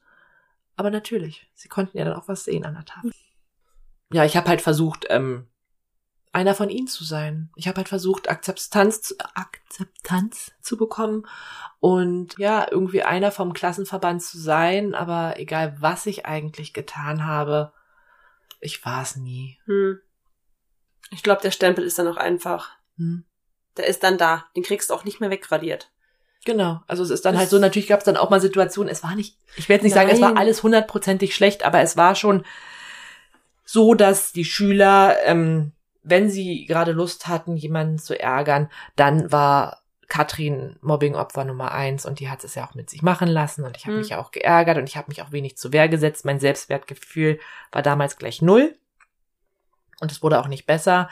[0.76, 3.12] Aber natürlich, sie konnten ja dann auch was sehen an der Tafel.
[4.12, 5.48] Ja, ich habe halt versucht, ähm,
[6.34, 7.52] einer von ihnen zu sein.
[7.56, 11.28] Ich habe halt versucht, Akzeptanz, Akzeptanz zu bekommen
[11.80, 17.72] und ja, irgendwie einer vom Klassenverband zu sein, aber egal was ich eigentlich getan habe,
[18.60, 19.60] ich war es nie.
[19.66, 20.00] Hm.
[21.12, 22.72] Ich glaube, der Stempel ist dann auch einfach.
[22.98, 23.24] Hm.
[23.78, 24.46] Der ist dann da.
[24.56, 25.90] Den kriegst du auch nicht mehr wegradiert.
[26.46, 26.82] Genau.
[26.88, 29.04] Also es ist dann das halt so, natürlich gab es dann auch mal Situationen, es
[29.04, 30.08] war nicht, ich werde nicht Nein.
[30.08, 32.44] sagen, es war alles hundertprozentig schlecht, aber es war schon
[33.64, 35.72] so, dass die Schüler, ähm,
[36.04, 42.20] wenn sie gerade Lust hatten, jemanden zu ärgern, dann war Katrin Mobbing-Opfer Nummer eins und
[42.20, 44.00] die hat es ja auch mit sich machen lassen und ich habe Hm.
[44.02, 46.26] mich ja auch geärgert und ich habe mich auch wenig zu Wehr gesetzt.
[46.26, 47.40] Mein Selbstwertgefühl
[47.72, 48.76] war damals gleich null
[50.04, 51.10] und es wurde auch nicht besser.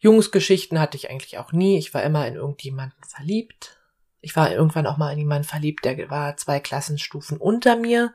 [0.00, 1.78] Jungsgeschichten hatte ich eigentlich auch nie.
[1.78, 3.78] Ich war immer in irgendjemanden verliebt.
[4.20, 8.12] Ich war irgendwann auch mal in jemanden verliebt, der war zwei Klassenstufen unter mir.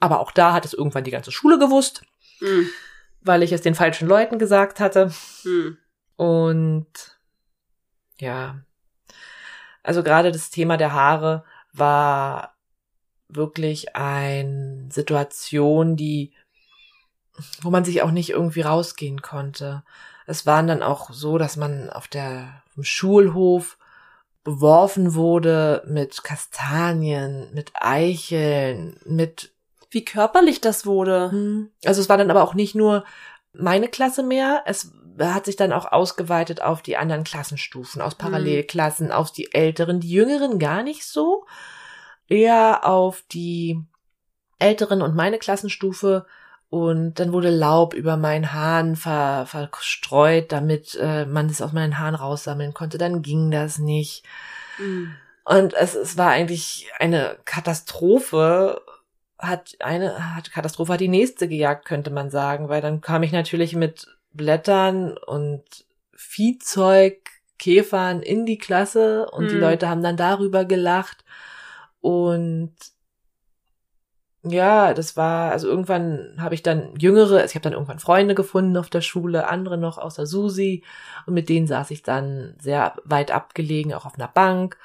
[0.00, 2.04] Aber auch da hat es irgendwann die ganze Schule gewusst,
[2.40, 2.68] Hm.
[3.22, 5.12] weil ich es den falschen Leuten gesagt hatte.
[5.42, 5.78] Hm.
[6.16, 7.18] Und
[8.20, 8.60] ja,
[9.82, 12.54] also gerade das Thema der Haare war
[13.28, 16.34] wirklich eine Situation, die,
[17.62, 19.82] wo man sich auch nicht irgendwie rausgehen konnte.
[20.26, 23.78] Es waren dann auch so, dass man auf der dem Schulhof
[24.42, 29.52] beworfen wurde mit Kastanien, mit Eicheln, mit
[29.90, 31.30] Wie körperlich das wurde.
[31.30, 31.70] hm.
[31.84, 33.04] Also es war dann aber auch nicht nur
[33.52, 39.12] meine Klasse mehr, es hat sich dann auch ausgeweitet auf die anderen Klassenstufen, aus Parallelklassen,
[39.12, 41.46] auf die Älteren, die Jüngeren gar nicht so,
[42.26, 43.80] eher auf die
[44.58, 46.26] Älteren und meine Klassenstufe
[46.74, 52.00] und dann wurde Laub über meinen Haaren ver, verstreut, damit äh, man es aus meinen
[52.00, 52.98] Haaren raussammeln konnte.
[52.98, 54.24] Dann ging das nicht.
[54.78, 55.14] Hm.
[55.44, 58.82] Und es, es war eigentlich eine Katastrophe,
[59.38, 63.30] hat eine hat Katastrophe hat die nächste gejagt, könnte man sagen, weil dann kam ich
[63.30, 65.62] natürlich mit Blättern und
[66.12, 67.18] Viehzeug,
[67.56, 69.60] Käfern in die Klasse und die Hm.
[69.60, 71.24] Leute haben dann darüber gelacht
[72.00, 72.74] und
[74.44, 78.34] ja, das war, also irgendwann habe ich dann jüngere, also ich habe dann irgendwann Freunde
[78.34, 80.84] gefunden auf der Schule, andere noch außer Susi
[81.26, 84.76] und mit denen saß ich dann sehr weit abgelegen, auch auf einer Bank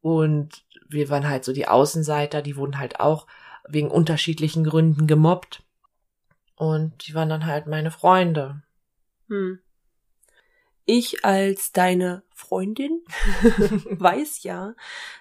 [0.00, 3.26] und wir waren halt so die Außenseiter, die wurden halt auch
[3.68, 5.62] wegen unterschiedlichen Gründen gemobbt
[6.56, 8.62] und die waren dann halt meine Freunde.
[9.28, 9.60] Hm.
[10.84, 13.02] Ich als deine Freundin
[13.90, 14.74] weiß ja,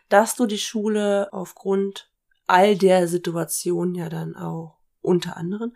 [0.10, 2.10] dass du die Schule aufgrund
[2.48, 5.76] all der Situationen ja dann auch unter anderem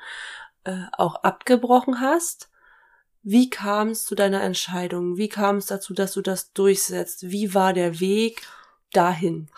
[0.63, 2.49] äh, auch abgebrochen hast.
[3.21, 5.17] Wie kam es zu deiner Entscheidung?
[5.17, 7.29] Wie kam es dazu, dass du das durchsetzt?
[7.29, 8.41] Wie war der Weg
[8.93, 9.49] dahin?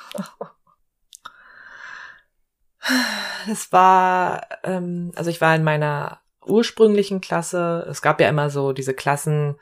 [3.50, 7.86] Es war, ähm, also ich war in meiner ursprünglichen Klasse.
[7.90, 9.56] Es gab ja immer so diese Klassen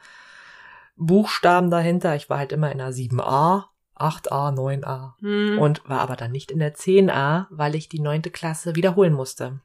[0.96, 2.16] Buchstaben dahinter.
[2.16, 3.66] Ich war halt immer in einer 7a,
[4.00, 5.60] 8a, 9a Hm.
[5.60, 9.60] und war aber dann nicht in der 10a, weil ich die neunte Klasse wiederholen musste.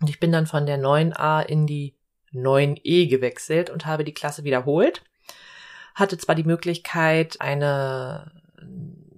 [0.00, 1.94] Und ich bin dann von der 9a in die
[2.32, 5.02] 9e gewechselt und habe die Klasse wiederholt.
[5.94, 8.30] Hatte zwar die Möglichkeit, eine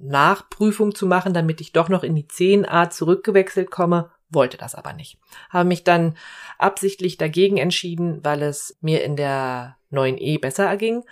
[0.01, 4.93] Nachprüfung zu machen, damit ich doch noch in die 10a zurückgewechselt komme, wollte das aber
[4.93, 5.19] nicht.
[5.51, 6.17] Habe mich dann
[6.59, 11.05] absichtlich dagegen entschieden, weil es mir in der 9e besser erging.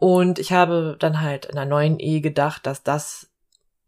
[0.00, 3.28] Und ich habe dann halt in der 9e gedacht, dass das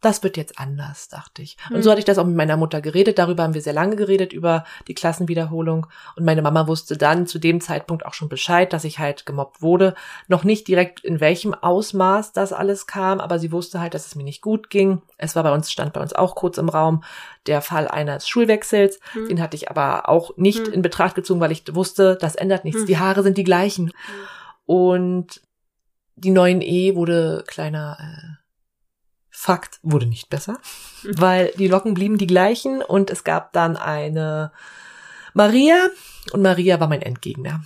[0.02, 1.58] das wird jetzt anders, dachte ich.
[1.68, 1.82] Und Hm.
[1.82, 3.18] so hatte ich das auch mit meiner Mutter geredet.
[3.18, 5.86] Darüber haben wir sehr lange geredet, über die Klassenwiederholung.
[6.16, 9.60] Und meine Mama wusste dann zu dem Zeitpunkt auch schon Bescheid, dass ich halt gemobbt
[9.60, 9.94] wurde.
[10.26, 14.14] Noch nicht direkt in welchem Ausmaß das alles kam, aber sie wusste halt, dass es
[14.14, 15.02] mir nicht gut ging.
[15.18, 17.04] Es war bei uns, stand bei uns auch kurz im Raum
[17.46, 19.00] der Fall eines Schulwechsels.
[19.12, 19.28] Hm.
[19.28, 20.72] Den hatte ich aber auch nicht Hm.
[20.72, 22.80] in Betracht gezogen, weil ich wusste, das ändert nichts.
[22.80, 22.86] Hm.
[22.86, 23.92] Die Haare sind die gleichen.
[24.64, 25.42] Und
[26.20, 28.36] die 9E wurde kleiner äh,
[29.30, 30.58] Fakt, wurde nicht besser,
[31.02, 31.20] Mhm.
[31.20, 34.52] weil die Locken blieben die gleichen und es gab dann eine
[35.34, 35.76] Maria
[36.32, 37.62] und Maria war mein Endgegner.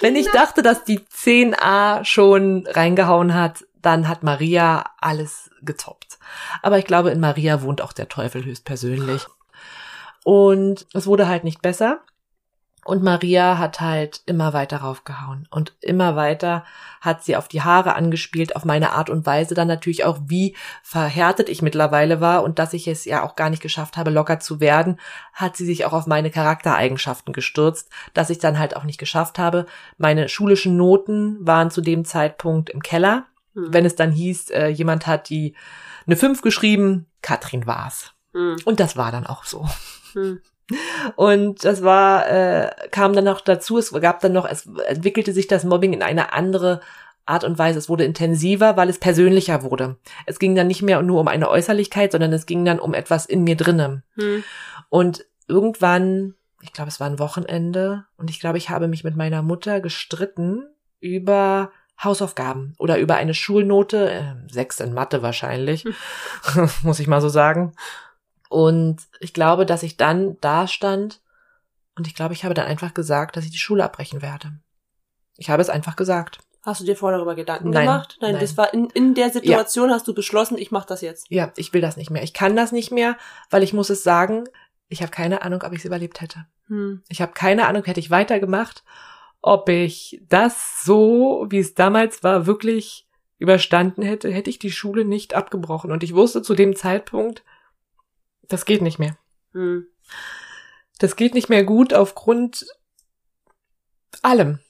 [0.00, 6.18] Wenn ich dachte, dass die 10a schon reingehauen hat, dann hat Maria alles getoppt.
[6.62, 9.26] Aber ich glaube, in Maria wohnt auch der Teufel höchstpersönlich.
[10.24, 12.00] Und es wurde halt nicht besser.
[12.84, 15.46] Und Maria hat halt immer weiter raufgehauen.
[15.50, 16.64] Und immer weiter
[17.00, 19.54] hat sie auf die Haare angespielt, auf meine Art und Weise.
[19.54, 23.50] Dann natürlich auch, wie verhärtet ich mittlerweile war und dass ich es ja auch gar
[23.50, 24.98] nicht geschafft habe, locker zu werden,
[25.32, 29.38] hat sie sich auch auf meine Charaktereigenschaften gestürzt, dass ich dann halt auch nicht geschafft
[29.38, 29.66] habe.
[29.96, 33.26] Meine schulischen Noten waren zu dem Zeitpunkt im Keller.
[33.54, 33.72] Hm.
[33.72, 35.54] Wenn es dann hieß, äh, jemand hat die
[36.06, 38.12] eine 5 geschrieben, Katrin war's.
[38.32, 38.56] Hm.
[38.64, 39.68] Und das war dann auch so.
[40.14, 40.40] Hm.
[41.16, 45.46] Und das war, äh, kam dann noch dazu, es gab dann noch, es entwickelte sich
[45.46, 46.80] das Mobbing in eine andere
[47.26, 47.78] Art und Weise.
[47.78, 49.96] Es wurde intensiver, weil es persönlicher wurde.
[50.26, 53.26] Es ging dann nicht mehr nur um eine Äußerlichkeit, sondern es ging dann um etwas
[53.26, 54.02] in mir drinnen.
[54.14, 54.44] Hm.
[54.88, 59.16] Und irgendwann, ich glaube, es war ein Wochenende, und ich glaube, ich habe mich mit
[59.16, 60.64] meiner Mutter gestritten
[61.00, 61.70] über
[62.02, 65.84] Hausaufgaben oder über eine Schulnote, äh, sechs in Mathe wahrscheinlich,
[66.82, 67.72] muss ich mal so sagen.
[68.52, 71.22] Und ich glaube, dass ich dann da stand
[71.96, 74.52] und ich glaube, ich habe dann einfach gesagt, dass ich die Schule abbrechen werde.
[75.38, 76.38] Ich habe es einfach gesagt.
[76.62, 78.18] Hast du dir vorher darüber Gedanken Nein, gemacht?
[78.20, 78.40] Nein, nein.
[78.42, 81.26] das war in, in der Situation, hast du beschlossen, ich mache das jetzt.
[81.30, 82.22] Ja, ich will das nicht mehr.
[82.22, 83.16] Ich kann das nicht mehr,
[83.48, 84.44] weil ich muss es sagen,
[84.90, 86.44] ich habe keine Ahnung, ob ich es überlebt hätte.
[86.66, 87.02] Hm.
[87.08, 88.84] Ich habe keine Ahnung, hätte ich weitergemacht,
[89.40, 95.06] ob ich das so, wie es damals war, wirklich überstanden hätte, hätte ich die Schule
[95.06, 95.90] nicht abgebrochen.
[95.90, 97.42] Und ich wusste zu dem Zeitpunkt,
[98.52, 99.16] das geht nicht mehr.
[99.52, 99.86] Hm.
[100.98, 102.66] Das geht nicht mehr gut aufgrund
[104.22, 104.60] allem.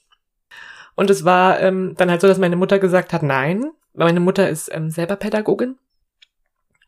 [0.95, 4.19] Und es war ähm, dann halt so, dass meine Mutter gesagt hat, nein, weil meine
[4.19, 5.77] Mutter ist ähm, selber Pädagogin.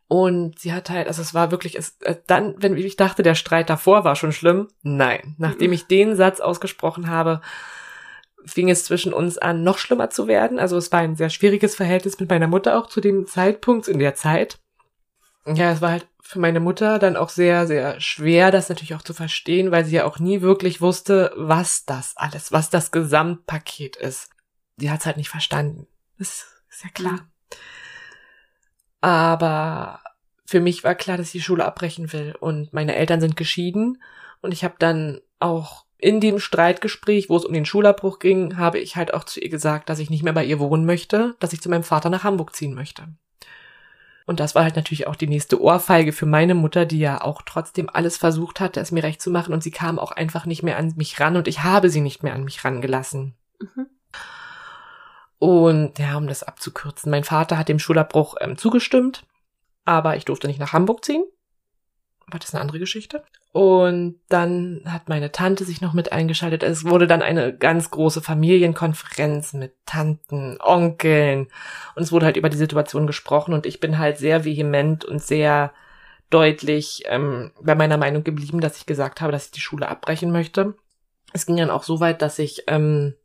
[0.08, 3.36] Und sie hat halt, also es war wirklich, es, äh, dann, wenn ich dachte, der
[3.36, 5.36] Streit davor war schon schlimm, nein.
[5.40, 7.42] Nachdem ich den Satz ausgesprochen habe,
[8.46, 10.60] fing es zwischen uns an, noch schlimmer zu werden.
[10.60, 13.98] Also es war ein sehr schwieriges Verhältnis mit meiner Mutter auch zu dem Zeitpunkt, in
[13.98, 14.60] der Zeit.
[15.48, 19.04] Ja, es war halt für meine Mutter dann auch sehr, sehr schwer, das natürlich auch
[19.04, 23.96] zu verstehen, weil sie ja auch nie wirklich wusste, was das alles, was das Gesamtpaket
[23.96, 24.32] ist.
[24.78, 25.88] Sie hat es halt nicht verstanden.
[26.18, 27.30] Das ist ja klar.
[29.02, 30.02] Aber
[30.48, 32.36] für mich war klar, dass ich die Schule abbrechen will.
[32.40, 34.02] Und meine Eltern sind geschieden.
[34.42, 38.80] Und ich habe dann auch in dem Streitgespräch, wo es um den Schulabbruch ging, habe
[38.80, 41.54] ich halt auch zu ihr gesagt, dass ich nicht mehr bei ihr wohnen möchte, dass
[41.54, 43.08] ich zu meinem Vater nach Hamburg ziehen möchte.
[44.26, 47.44] Und das war halt natürlich auch die nächste Ohrfeige für meine Mutter, die ja auch
[47.44, 49.54] trotzdem alles versucht hatte, es mir recht zu machen.
[49.54, 52.24] Und sie kam auch einfach nicht mehr an mich ran und ich habe sie nicht
[52.24, 53.36] mehr an mich rangelassen.
[53.60, 53.88] Mhm.
[55.38, 59.26] Und ja, um das abzukürzen, mein Vater hat dem Schulabbruch ähm, zugestimmt,
[59.84, 61.24] aber ich durfte nicht nach Hamburg ziehen.
[62.28, 63.24] Aber das eine andere Geschichte.
[63.52, 66.64] Und dann hat meine Tante sich noch mit eingeschaltet.
[66.64, 71.48] Es wurde dann eine ganz große Familienkonferenz mit Tanten, Onkeln.
[71.96, 73.54] Und es wurde halt über die Situation gesprochen.
[73.54, 75.72] Und ich bin halt sehr vehement und sehr
[76.30, 80.32] deutlich ähm, bei meiner Meinung geblieben, dass ich gesagt habe, dass ich die Schule abbrechen
[80.32, 80.76] möchte.
[81.32, 83.16] Es ging dann auch so weit, dass ich, ähm,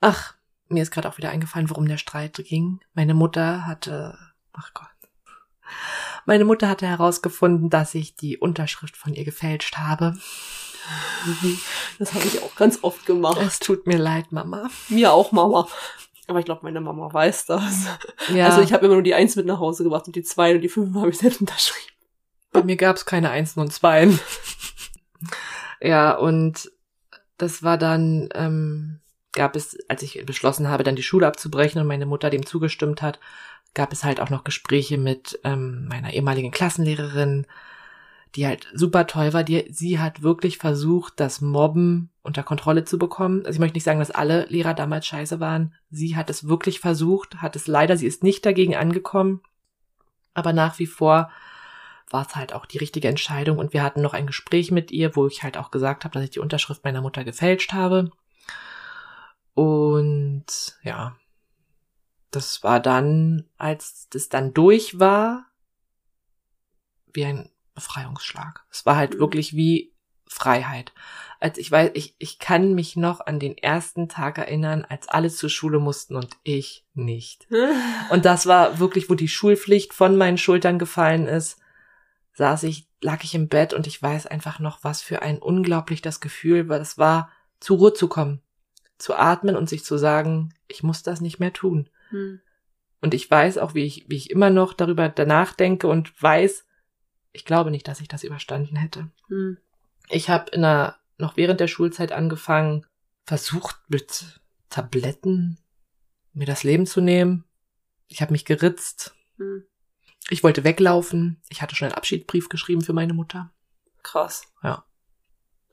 [0.00, 0.34] ach,
[0.68, 2.80] mir ist gerade auch wieder eingefallen, worum der Streit ging.
[2.94, 4.16] Meine Mutter hatte,
[4.52, 4.88] ach Gott.
[6.26, 10.14] Meine Mutter hatte herausgefunden, dass ich die Unterschrift von ihr gefälscht habe.
[11.98, 13.38] Das habe ich auch ganz oft gemacht.
[13.40, 14.68] Es tut mir leid, Mama.
[14.88, 15.66] Mir auch, Mama.
[16.26, 17.86] Aber ich glaube, meine Mama weiß das.
[18.34, 20.54] Ja, Also ich habe immer nur die Eins mit nach Hause gebracht und die Zwei
[20.54, 21.92] und die Fünf habe ich selbst unterschrieben.
[22.52, 24.18] bei mir gab's keine Einsen und Zweien.
[25.80, 26.70] ja, und
[27.36, 29.00] das war dann, ähm,
[29.32, 33.02] gab es, als ich beschlossen habe, dann die Schule abzubrechen und meine Mutter dem zugestimmt
[33.02, 33.18] hat,
[33.74, 37.46] gab es halt auch noch Gespräche mit ähm, meiner ehemaligen Klassenlehrerin,
[38.34, 39.44] die halt super toll war.
[39.44, 43.40] Die, sie hat wirklich versucht, das Mobben unter Kontrolle zu bekommen.
[43.44, 45.74] Also ich möchte nicht sagen, dass alle Lehrer damals scheiße waren.
[45.90, 49.40] Sie hat es wirklich versucht, hat es leider, sie ist nicht dagegen angekommen.
[50.32, 51.30] Aber nach wie vor
[52.10, 53.58] war es halt auch die richtige Entscheidung.
[53.58, 56.24] Und wir hatten noch ein Gespräch mit ihr, wo ich halt auch gesagt habe, dass
[56.24, 58.10] ich die Unterschrift meiner Mutter gefälscht habe.
[59.54, 60.44] Und
[60.82, 61.16] ja,
[62.34, 65.46] das war dann, als das dann durch war,
[67.12, 68.64] wie ein Befreiungsschlag.
[68.70, 69.18] Es war halt Mhm.
[69.18, 69.92] wirklich wie
[70.26, 70.92] Freiheit.
[71.38, 75.30] Als ich weiß, ich, ich kann mich noch an den ersten Tag erinnern, als alle
[75.30, 77.46] zur Schule mussten und ich nicht.
[78.10, 81.58] Und das war wirklich, wo die Schulpflicht von meinen Schultern gefallen ist,
[82.34, 86.02] saß ich, lag ich im Bett und ich weiß einfach noch, was für ein unglaublich
[86.02, 88.42] das Gefühl, weil es war, zur Ruhe zu kommen,
[88.98, 91.88] zu atmen und sich zu sagen, ich muss das nicht mehr tun.
[92.14, 92.40] Hm.
[93.00, 96.64] Und ich weiß auch, wie ich, wie ich immer noch darüber danach denke und weiß,
[97.32, 99.10] ich glaube nicht, dass ich das überstanden hätte.
[99.28, 99.58] Hm.
[100.08, 102.86] Ich habe in der, noch während der Schulzeit angefangen,
[103.26, 105.58] versucht mit Tabletten
[106.32, 107.44] mir das Leben zu nehmen.
[108.08, 109.14] Ich habe mich geritzt.
[109.38, 109.64] Hm.
[110.30, 111.42] Ich wollte weglaufen.
[111.48, 113.52] Ich hatte schon einen Abschiedsbrief geschrieben für meine Mutter.
[114.02, 114.44] Krass.
[114.62, 114.84] Ja.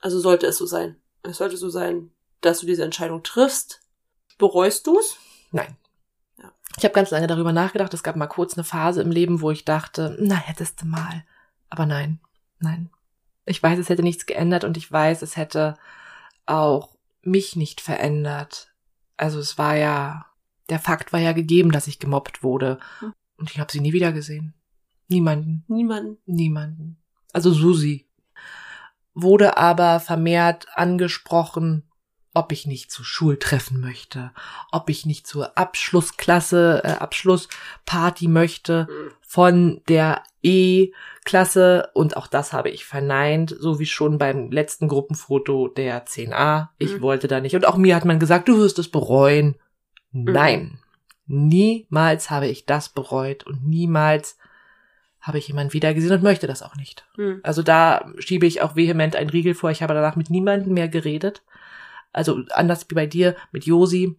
[0.00, 1.00] Also sollte es so sein.
[1.22, 3.80] Es sollte so sein, dass du diese Entscheidung triffst.
[4.38, 5.16] Bereust du's?
[5.52, 5.76] Nein.
[6.42, 6.52] Ja.
[6.76, 7.94] Ich habe ganz lange darüber nachgedacht.
[7.94, 11.24] Es gab mal kurz eine Phase im Leben, wo ich dachte, na, hättest du mal.
[11.70, 12.20] Aber nein,
[12.58, 12.90] nein.
[13.44, 15.76] Ich weiß, es hätte nichts geändert und ich weiß, es hätte
[16.46, 16.90] auch
[17.22, 18.72] mich nicht verändert.
[19.16, 20.26] Also es war ja,
[20.68, 22.78] der Fakt war ja gegeben, dass ich gemobbt wurde.
[23.00, 23.12] Hm.
[23.36, 24.54] Und ich habe sie nie wieder gesehen.
[25.08, 25.64] Niemanden.
[25.68, 26.18] Niemanden.
[26.26, 26.96] Niemanden.
[27.32, 28.06] Also Susi.
[29.14, 31.84] Wurde aber vermehrt angesprochen,
[32.34, 34.30] ob ich nicht zu Schultreffen möchte,
[34.70, 38.88] ob ich nicht zur Abschlussklasse, äh, Abschlussparty möchte
[39.20, 45.68] von der E-Klasse und auch das habe ich verneint, so wie schon beim letzten Gruppenfoto
[45.68, 46.70] der 10a.
[46.78, 47.00] Ich Mhm.
[47.02, 47.54] wollte da nicht.
[47.54, 49.56] Und auch mir hat man gesagt, du wirst es bereuen.
[50.12, 50.78] Nein.
[51.26, 54.36] Niemals habe ich das bereut und niemals
[55.20, 57.06] habe ich jemanden wiedergesehen und möchte das auch nicht.
[57.14, 57.40] Hm.
[57.44, 59.70] Also da schiebe ich auch vehement einen Riegel vor.
[59.70, 61.42] Ich habe danach mit niemandem mehr geredet.
[62.12, 64.18] Also anders wie bei dir mit Josi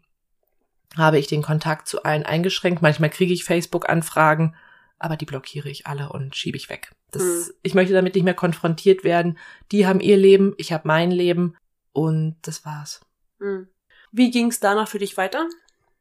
[0.98, 2.82] habe ich den Kontakt zu allen eingeschränkt.
[2.82, 4.56] Manchmal kriege ich Facebook-Anfragen,
[5.00, 6.92] aber die blockiere ich alle und schiebe ich weg.
[7.12, 7.54] Das, Hm.
[7.64, 9.38] Ich möchte damit nicht mehr konfrontiert werden.
[9.72, 11.56] Die haben ihr Leben, ich habe mein Leben
[11.92, 13.02] und das war's.
[13.40, 13.68] Hm.
[14.12, 15.48] Wie ging es danach für dich weiter?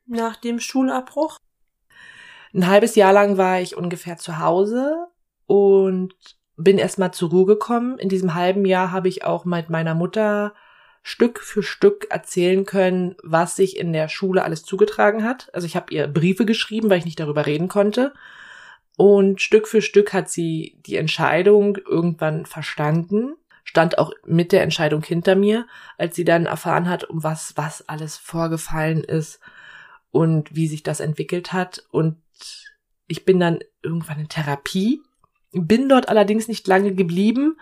[0.07, 1.39] Nach dem Schulabbruch?
[2.55, 5.07] Ein halbes Jahr lang war ich ungefähr zu Hause
[5.47, 6.15] und
[6.57, 7.99] bin erstmal zur Ruhe gekommen.
[7.99, 10.55] In diesem halben Jahr habe ich auch mit meiner Mutter
[11.03, 15.53] Stück für Stück erzählen können, was sich in der Schule alles zugetragen hat.
[15.53, 18.15] Also ich habe ihr Briefe geschrieben, weil ich nicht darüber reden konnte.
[18.97, 23.35] Und Stück für Stück hat sie die Entscheidung irgendwann verstanden,
[23.65, 25.67] stand auch mit der Entscheidung hinter mir,
[25.99, 29.41] als sie dann erfahren hat, um was, was alles vorgefallen ist
[30.11, 31.85] und wie sich das entwickelt hat.
[31.91, 32.17] Und
[33.09, 35.03] ich bin dann irgendwann in Therapie,
[35.53, 37.57] bin dort allerdings nicht lange geblieben,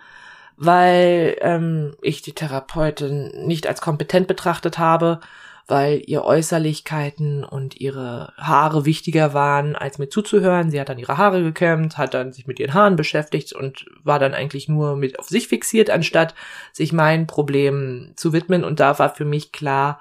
[0.63, 5.19] weil ähm, ich die Therapeutin nicht als kompetent betrachtet habe,
[5.65, 10.69] weil ihr Äußerlichkeiten und ihre Haare wichtiger waren, als mir zuzuhören.
[10.69, 14.19] Sie hat dann ihre Haare gekämmt, hat dann sich mit ihren Haaren beschäftigt und war
[14.19, 16.35] dann eigentlich nur mit auf sich fixiert, anstatt
[16.73, 18.63] sich meinen Problemen zu widmen.
[18.63, 19.99] Und da war für mich klar,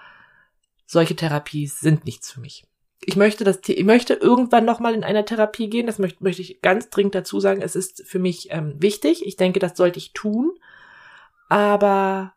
[0.84, 2.64] solche Therapies sind nichts für mich.
[3.02, 5.86] Ich möchte das, ich möchte irgendwann noch mal in einer Therapie gehen.
[5.86, 7.62] Das möchte, möchte ich ganz dringend dazu sagen.
[7.62, 9.26] Es ist für mich ähm, wichtig.
[9.26, 10.52] Ich denke, das sollte ich tun.
[11.48, 12.34] Aber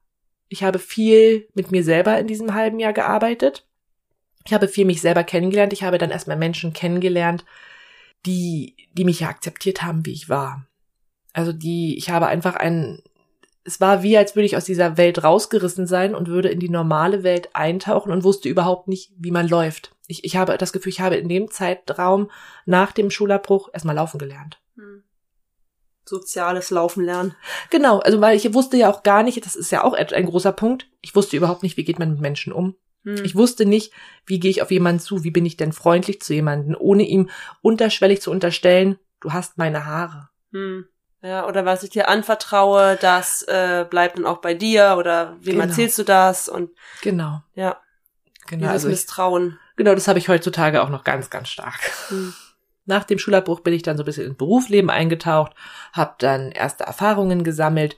[0.47, 3.65] ich habe viel mit mir selber in diesem halben Jahr gearbeitet.
[4.45, 5.73] Ich habe viel mich selber kennengelernt.
[5.73, 7.45] Ich habe dann erstmal Menschen kennengelernt,
[8.25, 10.65] die, die mich ja akzeptiert haben, wie ich war.
[11.33, 13.01] Also die, ich habe einfach ein,
[13.63, 16.69] es war wie, als würde ich aus dieser Welt rausgerissen sein und würde in die
[16.69, 19.92] normale Welt eintauchen und wusste überhaupt nicht, wie man läuft.
[20.07, 22.29] Ich, ich habe das Gefühl, ich habe in dem Zeitraum
[22.65, 24.59] nach dem Schulabbruch erstmal laufen gelernt.
[24.75, 25.03] Hm.
[26.05, 27.35] Soziales Laufen lernen.
[27.69, 30.51] Genau, also weil ich wusste ja auch gar nicht, das ist ja auch ein großer
[30.51, 32.75] Punkt, ich wusste überhaupt nicht, wie geht man mit Menschen um.
[33.03, 33.23] Hm.
[33.23, 33.93] Ich wusste nicht,
[34.25, 37.29] wie gehe ich auf jemanden zu, wie bin ich denn freundlich zu jemanden, ohne ihm
[37.61, 40.29] unterschwellig zu unterstellen, du hast meine Haare.
[40.51, 40.85] Hm.
[41.21, 45.55] Ja, oder was ich dir anvertraue, das äh, bleibt dann auch bei dir oder wem
[45.55, 45.67] Genau.
[45.67, 47.77] erzählst du das und Genau, ja,
[48.45, 48.63] genau.
[48.63, 49.57] dieses Also ich, Misstrauen.
[49.75, 51.79] Genau, das habe ich heutzutage auch noch ganz, ganz stark.
[52.09, 52.33] Hm.
[52.85, 55.53] Nach dem Schulabbruch bin ich dann so ein bisschen ins Berufsleben eingetaucht,
[55.93, 57.95] habe dann erste Erfahrungen gesammelt.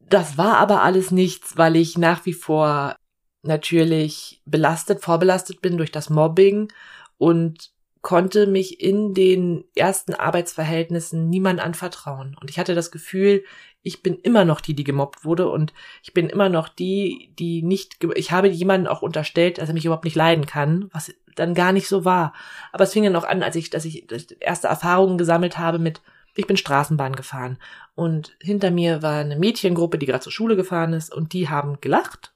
[0.00, 2.96] Das war aber alles nichts, weil ich nach wie vor
[3.42, 6.70] natürlich belastet, vorbelastet bin durch das Mobbing
[7.16, 7.70] und
[8.00, 12.36] konnte mich in den ersten Arbeitsverhältnissen niemand anvertrauen.
[12.40, 13.44] Und ich hatte das Gefühl,
[13.82, 15.72] ich bin immer noch die, die gemobbt wurde und
[16.02, 19.84] ich bin immer noch die, die nicht, ich habe jemanden auch unterstellt, dass er mich
[19.84, 22.34] überhaupt nicht leiden kann, was dann gar nicht so war.
[22.72, 24.06] Aber es fing dann auch an, als ich, dass ich
[24.40, 26.00] erste Erfahrungen gesammelt habe mit,
[26.34, 27.58] ich bin Straßenbahn gefahren
[27.94, 31.80] und hinter mir war eine Mädchengruppe, die gerade zur Schule gefahren ist und die haben
[31.80, 32.32] gelacht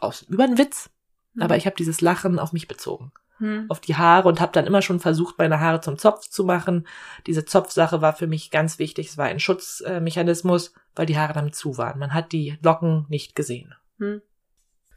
[0.00, 0.90] aus über einen Witz.
[1.38, 3.12] Aber ich habe dieses Lachen auf mich bezogen
[3.42, 3.66] Hm.
[3.68, 6.86] auf die Haare und habe dann immer schon versucht, meine Haare zum Zopf zu machen.
[7.26, 9.08] Diese Zopfsache war für mich ganz wichtig.
[9.08, 11.98] Es war ein Schutzmechanismus, weil die Haare damit zu waren.
[11.98, 13.74] Man hat die Locken nicht gesehen.
[13.98, 14.22] Hm.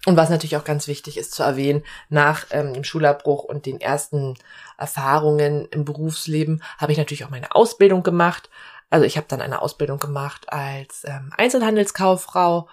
[0.06, 3.82] Und was natürlich auch ganz wichtig ist zu erwähnen, nach ähm, dem Schulabbruch und den
[3.82, 4.36] ersten
[4.78, 8.52] Erfahrungen im Berufsleben habe ich natürlich auch meine Ausbildung gemacht.
[8.91, 12.70] Also ich habe dann eine Ausbildung gemacht als ähm, Einzelhandelskauffrau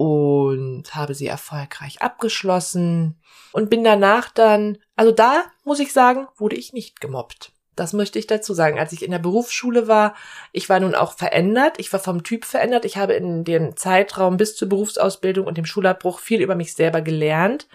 [0.00, 3.20] und habe sie erfolgreich abgeschlossen
[3.52, 7.52] und bin danach dann, also da muss ich sagen, wurde ich nicht gemobbt.
[7.76, 8.78] Das möchte ich dazu sagen.
[8.78, 10.14] Als ich in der Berufsschule war,
[10.52, 11.74] ich war nun auch verändert.
[11.76, 12.86] Ich war vom Typ verändert.
[12.86, 17.02] Ich habe in dem Zeitraum bis zur Berufsausbildung und dem Schulabbruch viel über mich selber
[17.02, 17.68] gelernt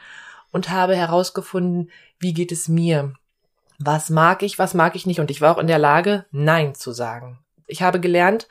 [0.52, 3.14] und habe herausgefunden, wie geht es mir?
[3.78, 5.20] Was mag ich, was mag ich nicht?
[5.20, 7.38] Und ich war auch in der Lage, Nein zu sagen.
[7.68, 8.48] Ich habe gelernt,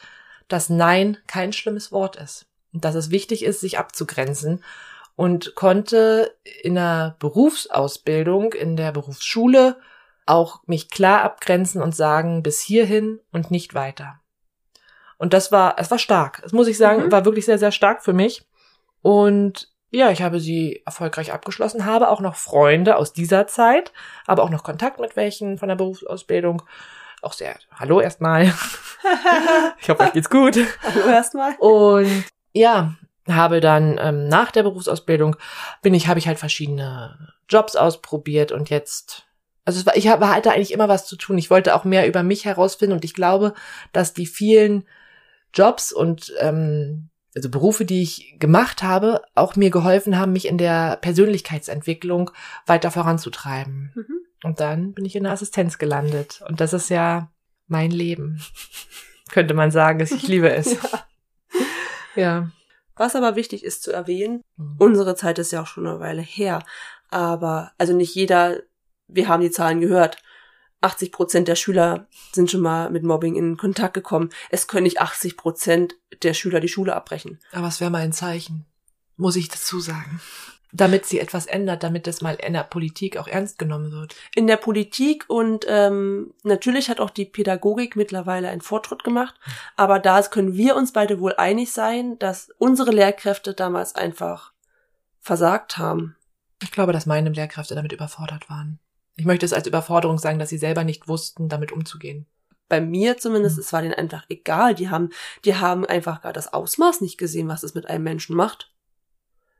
[0.46, 4.62] dass Nein kein schlimmes Wort ist und dass es wichtig ist, sich abzugrenzen
[5.16, 9.76] und konnte in der Berufsausbildung, in der Berufsschule
[10.26, 14.20] auch mich klar abgrenzen und sagen, bis hierhin und nicht weiter.
[15.18, 16.40] Und das war, es war stark.
[16.42, 17.12] Das muss ich sagen, Mhm.
[17.12, 18.44] war wirklich sehr, sehr stark für mich.
[19.02, 23.92] Und ja, ich habe sie erfolgreich abgeschlossen, habe auch noch Freunde aus dieser Zeit,
[24.26, 26.62] aber auch noch Kontakt mit welchen von der Berufsausbildung.
[27.22, 28.52] Auch sehr, hallo erstmal.
[29.78, 30.58] ich hoffe, euch geht's gut.
[30.82, 31.54] Hallo erstmal.
[31.58, 32.94] Und ja,
[33.28, 35.36] habe dann ähm, nach der Berufsausbildung
[35.82, 39.26] bin ich, habe ich halt verschiedene Jobs ausprobiert und jetzt,
[39.64, 41.36] also war, ich habe hatte eigentlich immer was zu tun.
[41.36, 43.54] Ich wollte auch mehr über mich herausfinden und ich glaube,
[43.92, 44.84] dass die vielen
[45.52, 50.58] Jobs und ähm, also Berufe, die ich gemacht habe, auch mir geholfen haben, mich in
[50.58, 52.30] der Persönlichkeitsentwicklung
[52.66, 53.92] weiter voranzutreiben.
[53.94, 54.20] Mhm.
[54.44, 56.44] Und dann bin ich in der Assistenz gelandet.
[56.48, 57.32] Und das ist ja
[57.66, 58.40] mein Leben.
[59.30, 60.74] Könnte man sagen, ich liebe es.
[60.74, 61.06] Ja.
[62.96, 64.76] Was aber wichtig ist zu erwähnen, Mhm.
[64.78, 66.60] unsere Zeit ist ja auch schon eine Weile her.
[67.10, 68.60] Aber, also nicht jeder,
[69.08, 70.18] wir haben die Zahlen gehört.
[70.80, 74.30] 80 Prozent der Schüler sind schon mal mit Mobbing in Kontakt gekommen.
[74.50, 77.40] Es können nicht 80 Prozent der Schüler die Schule abbrechen.
[77.52, 78.66] Aber es wäre mal ein Zeichen,
[79.16, 80.20] muss ich dazu sagen.
[80.76, 84.16] Damit sie etwas ändert, damit das mal in der Politik auch ernst genommen wird.
[84.34, 89.36] In der Politik und ähm, natürlich hat auch die Pädagogik mittlerweile einen Fortschritt gemacht.
[89.76, 94.52] Aber da können wir uns beide wohl einig sein, dass unsere Lehrkräfte damals einfach
[95.20, 96.16] versagt haben.
[96.60, 98.80] Ich glaube, dass meine Lehrkräfte damit überfordert waren.
[99.16, 102.26] Ich möchte es als Überforderung sagen, dass sie selber nicht wussten, damit umzugehen.
[102.68, 104.74] Bei mir zumindest, es war denen einfach egal.
[104.74, 105.10] Die haben,
[105.44, 108.73] die haben einfach gar das Ausmaß nicht gesehen, was es mit einem Menschen macht.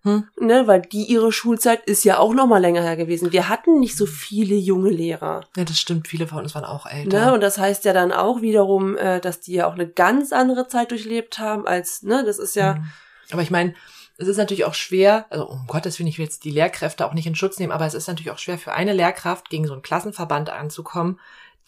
[0.05, 0.29] Hm.
[0.39, 3.33] Ne, weil die ihre Schulzeit ist ja auch noch mal länger her gewesen.
[3.33, 5.47] Wir hatten nicht so viele junge Lehrer.
[5.57, 6.09] Ja, das stimmt.
[6.09, 7.27] Viele von uns waren auch älter.
[7.27, 10.33] Ne, und das heißt ja dann auch wiederum, äh, dass die ja auch eine ganz
[10.33, 12.75] andere Zeit durchlebt haben als, ne, das ist ja.
[12.75, 12.85] Hm.
[13.31, 13.75] Aber ich meine,
[14.19, 17.15] es ist natürlich auch schwer, also um Gottes Willen, ich will jetzt die Lehrkräfte auch
[17.15, 19.73] nicht in Schutz nehmen, aber es ist natürlich auch schwer für eine Lehrkraft gegen so
[19.73, 21.19] einen Klassenverband anzukommen,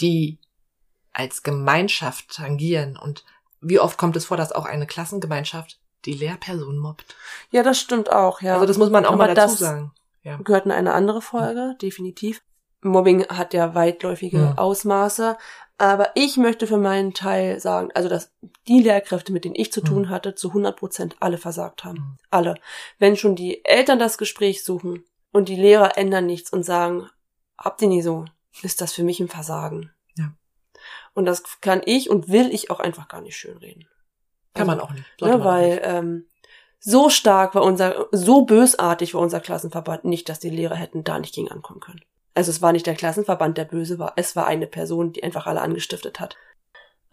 [0.01, 0.39] die
[1.15, 2.99] als Gemeinschaft tangieren.
[2.99, 3.25] Und
[3.63, 7.17] wie oft kommt es vor, dass auch eine Klassengemeinschaft die Lehrperson mobbt?
[7.51, 8.55] Ja, das stimmt auch, ja.
[8.55, 9.93] Also das muss man auch Aber mal dazu das sagen.
[10.23, 10.37] Ja.
[10.39, 12.43] Gehört in eine andere Folge, definitiv.
[12.83, 14.55] Mobbing hat ja weitläufige Ja.
[14.59, 15.37] Ausmaße.
[15.79, 18.33] Aber ich möchte für meinen Teil sagen, also dass
[18.67, 20.09] die Lehrkräfte, mit denen ich zu tun Mhm.
[20.09, 21.99] hatte, zu 100 Prozent alle versagt haben.
[21.99, 22.17] Mhm.
[22.31, 22.55] Alle.
[22.99, 27.09] Wenn schon die Eltern das Gespräch suchen und die Lehrer ändern nichts und sagen,
[27.59, 28.25] habt ihr nie so,
[28.63, 29.91] ist das für mich ein Versagen.
[30.17, 30.33] Ja.
[31.15, 33.87] Und das kann ich und will ich auch einfach gar nicht schönreden.
[34.57, 35.21] Kann man Also, auch nicht.
[35.21, 35.83] Ne, man auch weil nicht.
[35.85, 36.27] ähm,
[36.79, 41.19] so stark war unser, so bösartig war unser Klassenverband nicht, dass die Lehrer hätten da
[41.19, 42.01] nicht gegen ankommen können.
[42.35, 45.47] Also es war nicht der Klassenverband, der böse war, es war eine Person, die einfach
[45.47, 46.37] alle angestiftet hat.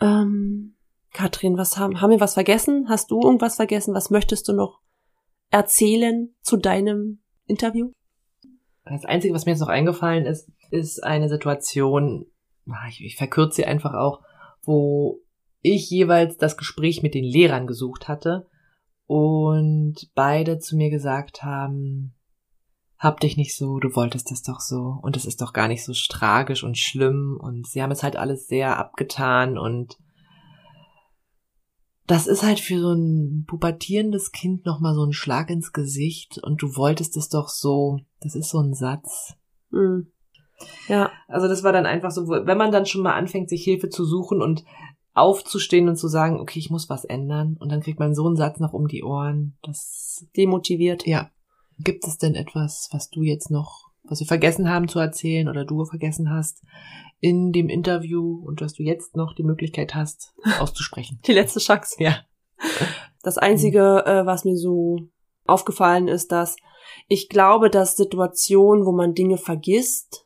[0.01, 0.75] Ähm,
[1.13, 2.87] Katrin, was haben, haben wir was vergessen?
[2.89, 3.93] Hast du irgendwas vergessen?
[3.93, 4.81] Was möchtest du noch
[5.49, 7.91] erzählen zu deinem Interview?
[8.83, 12.25] Das Einzige, was mir jetzt noch eingefallen ist, ist eine Situation,
[12.67, 14.21] ah, ich, ich verkürze sie einfach auch,
[14.63, 15.21] wo
[15.63, 18.47] ich jeweils das Gespräch mit den Lehrern gesucht hatte
[19.07, 22.13] und beide zu mir gesagt haben,
[22.99, 25.83] hab dich nicht so, du wolltest das doch so und es ist doch gar nicht
[25.83, 29.97] so tragisch und schlimm und sie haben es halt alles sehr abgetan und
[32.05, 36.61] das ist halt für so ein pubertierendes Kind nochmal so ein Schlag ins Gesicht und
[36.61, 39.35] du wolltest es doch so, das ist so ein Satz.
[39.71, 40.07] Hm.
[40.87, 43.89] Ja, Also das war dann einfach so, wenn man dann schon mal anfängt, sich Hilfe
[43.89, 44.63] zu suchen und
[45.13, 48.35] aufzustehen und zu sagen, okay, ich muss was ändern und dann kriegt man so einen
[48.35, 51.05] Satz noch um die Ohren, das, demotiviert.
[51.05, 51.29] ja.
[51.79, 55.65] Gibt es denn etwas, was du jetzt noch, was wir vergessen haben zu erzählen oder
[55.65, 56.61] du vergessen hast
[57.19, 61.19] in dem Interview und was du jetzt noch die Möglichkeit hast, auszusprechen?
[61.25, 61.95] Die letzte Chance.
[61.97, 62.17] Ja.
[63.23, 64.99] Das Einzige, äh, was mir so
[65.45, 66.55] aufgefallen ist, dass
[67.07, 70.22] ich glaube, dass Situationen, wo man Dinge vergisst,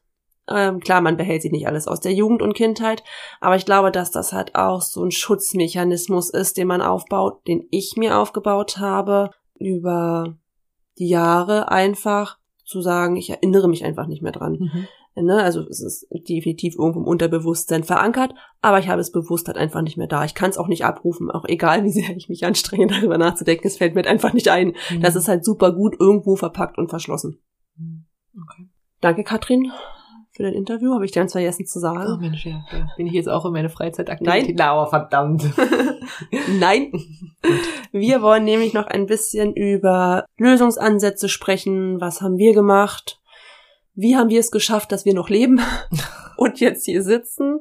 [0.50, 3.04] ähm, klar, man behält sie nicht alles aus der Jugend und Kindheit,
[3.42, 7.68] aber ich glaube, dass das halt auch so ein Schutzmechanismus ist, den man aufbaut, den
[7.72, 10.38] ich mir aufgebaut habe, über
[10.98, 14.54] die Jahre einfach zu sagen, ich erinnere mich einfach nicht mehr dran.
[14.60, 14.88] Mhm.
[15.24, 15.42] Ne?
[15.42, 19.82] Also es ist definitiv irgendwo im Unterbewusstsein verankert, aber ich habe es bewusst halt einfach
[19.82, 20.26] nicht mehr da.
[20.26, 23.68] Ich kann es auch nicht abrufen, auch egal wie sehr ich mich anstrenge, darüber nachzudenken.
[23.68, 24.74] Es fällt mir halt einfach nicht ein.
[25.02, 27.40] Das ist halt super gut irgendwo verpackt und verschlossen.
[27.78, 28.70] Okay.
[29.02, 29.72] Danke, Katrin,
[30.38, 30.94] für dein Interview.
[30.94, 32.18] Habe ich dir ganz vergessen zu Oh sagen.
[32.22, 32.88] Mensch, ja, ja.
[32.96, 33.76] Bin ich jetzt auch in meine Nein.
[33.76, 34.56] Freizeitaktivität?
[34.58, 35.44] Na, aber verdammt.
[36.60, 36.92] Nein.
[37.92, 42.00] Wir wollen nämlich noch ein bisschen über Lösungsansätze sprechen.
[42.00, 43.20] Was haben wir gemacht?
[43.96, 45.60] Wie haben wir es geschafft, dass wir noch leben
[46.38, 47.60] und jetzt hier sitzen?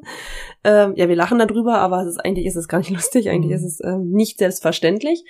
[0.63, 3.31] Ähm, ja, wir lachen darüber, aber es ist, eigentlich ist es gar nicht lustig.
[3.31, 3.57] Eigentlich Mhm.
[3.57, 5.25] ist es ähm, nicht selbstverständlich.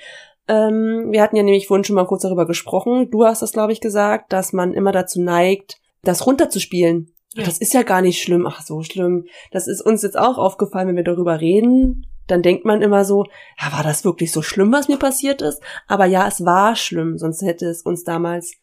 [0.48, 3.08] Ähm, wir hatten ja nämlich vorhin schon mal kurz darüber gesprochen.
[3.10, 7.12] Du hast das, glaube ich, gesagt, dass man immer dazu neigt, das runterzuspielen.
[7.44, 8.46] Das ist ja gar nicht schlimm.
[8.46, 9.26] Ach, so schlimm.
[9.52, 12.06] Das ist uns jetzt auch aufgefallen, wenn wir darüber reden.
[12.26, 13.24] Dann denkt man immer so,
[13.60, 15.62] ja, war das wirklich so schlimm, was mir passiert ist?
[15.86, 18.54] Aber ja, es war schlimm, sonst hätte es uns damals,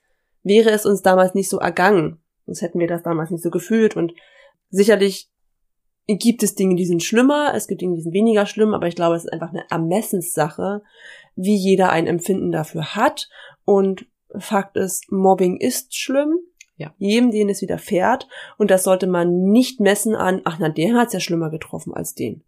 [0.43, 2.21] wäre es uns damals nicht so ergangen.
[2.45, 3.95] Sonst hätten wir das damals nicht so gefühlt.
[3.95, 4.13] Und
[4.69, 5.29] sicherlich
[6.07, 8.95] gibt es Dinge, die sind schlimmer, es gibt Dinge, die sind weniger schlimm, aber ich
[8.95, 10.81] glaube, es ist einfach eine Ermessenssache,
[11.35, 13.29] wie jeder ein Empfinden dafür hat.
[13.63, 14.05] Und
[14.37, 16.37] Fakt ist, Mobbing ist schlimm.
[16.75, 16.93] Ja.
[16.97, 18.27] Jedem, den es widerfährt.
[18.57, 21.93] Und das sollte man nicht messen an, ach na, der hat es ja schlimmer getroffen
[21.93, 22.43] als den.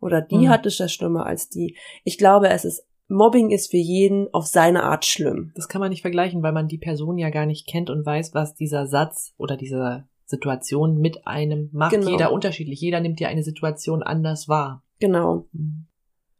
[0.00, 0.48] Oder die Mhm.
[0.48, 1.76] hat es ja schlimmer als die.
[2.04, 5.52] Ich glaube, es ist, Mobbing ist für jeden auf seine Art schlimm.
[5.54, 8.34] Das kann man nicht vergleichen, weil man die Person ja gar nicht kennt und weiß,
[8.34, 11.92] was dieser Satz oder diese Situation mit einem macht.
[11.92, 12.10] Genau.
[12.10, 12.80] Jeder unterschiedlich.
[12.80, 14.82] Jeder nimmt ja eine Situation anders wahr.
[14.98, 15.46] Genau.
[15.52, 15.86] Mhm.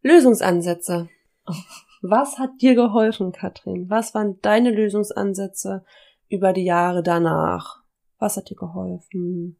[0.02, 1.08] Lösungsansätze.
[2.02, 3.88] Was hat dir geholfen, Katrin?
[3.88, 5.84] Was waren deine Lösungsansätze?
[6.28, 7.82] Über die Jahre danach?
[8.18, 9.58] Was hat dir geholfen?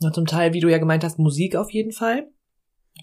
[0.00, 2.30] Ja, zum Teil, wie du ja gemeint hast, Musik auf jeden Fall.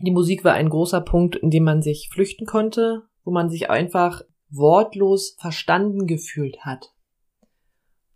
[0.02, 3.70] Die Musik war ein großer Punkt, in dem man sich flüchten konnte, wo man sich
[3.70, 6.94] einfach wortlos verstanden gefühlt hat.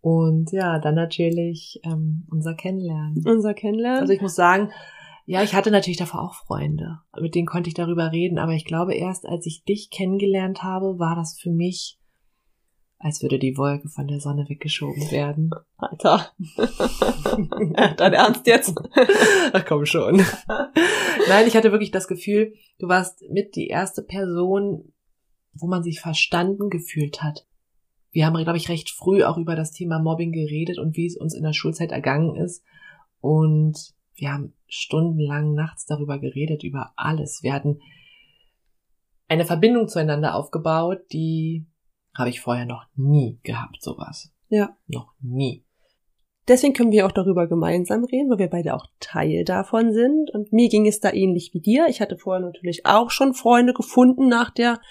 [0.01, 3.23] Und ja, dann natürlich ähm, unser Kennenlernen.
[3.25, 4.01] Unser Kennenlernen.
[4.01, 4.71] Also ich muss sagen,
[5.25, 8.65] ja, ich hatte natürlich davor auch Freunde, mit denen konnte ich darüber reden, aber ich
[8.65, 11.99] glaube, erst als ich dich kennengelernt habe, war das für mich,
[13.03, 15.51] als würde die Wolke von der Sonne weggeschoben werden.
[15.77, 16.31] Alter.
[17.97, 18.75] Dein Ernst jetzt?
[19.53, 20.23] Ach komm schon.
[21.27, 24.93] Nein, ich hatte wirklich das Gefühl, du warst mit die erste Person,
[25.53, 27.47] wo man sich verstanden gefühlt hat.
[28.11, 31.17] Wir haben, glaube ich, recht früh auch über das Thema Mobbing geredet und wie es
[31.17, 32.63] uns in der Schulzeit ergangen ist.
[33.19, 37.41] Und wir haben stundenlang nachts darüber geredet, über alles.
[37.41, 37.79] Wir hatten
[39.27, 41.65] eine Verbindung zueinander aufgebaut, die
[42.13, 44.31] habe ich vorher noch nie gehabt, sowas.
[44.49, 44.75] Ja.
[44.87, 45.65] Noch nie.
[46.47, 50.31] Deswegen können wir auch darüber gemeinsam reden, weil wir beide auch Teil davon sind.
[50.31, 51.87] Und mir ging es da ähnlich wie dir.
[51.87, 54.81] Ich hatte vorher natürlich auch schon Freunde gefunden nach der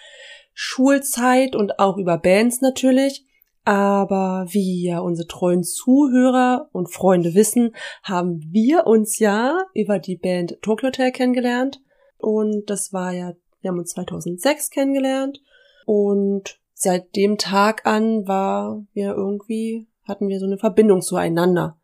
[0.54, 3.26] Schulzeit und auch über Bands natürlich.
[3.64, 10.16] Aber wie ja unsere treuen Zuhörer und Freunde wissen, haben wir uns ja über die
[10.16, 11.82] Band Tokyo Hotel kennengelernt.
[12.16, 15.42] Und das war ja, wir haben uns 2006 kennengelernt.
[15.84, 21.78] Und seit dem Tag an war wir irgendwie, hatten wir so eine Verbindung zueinander.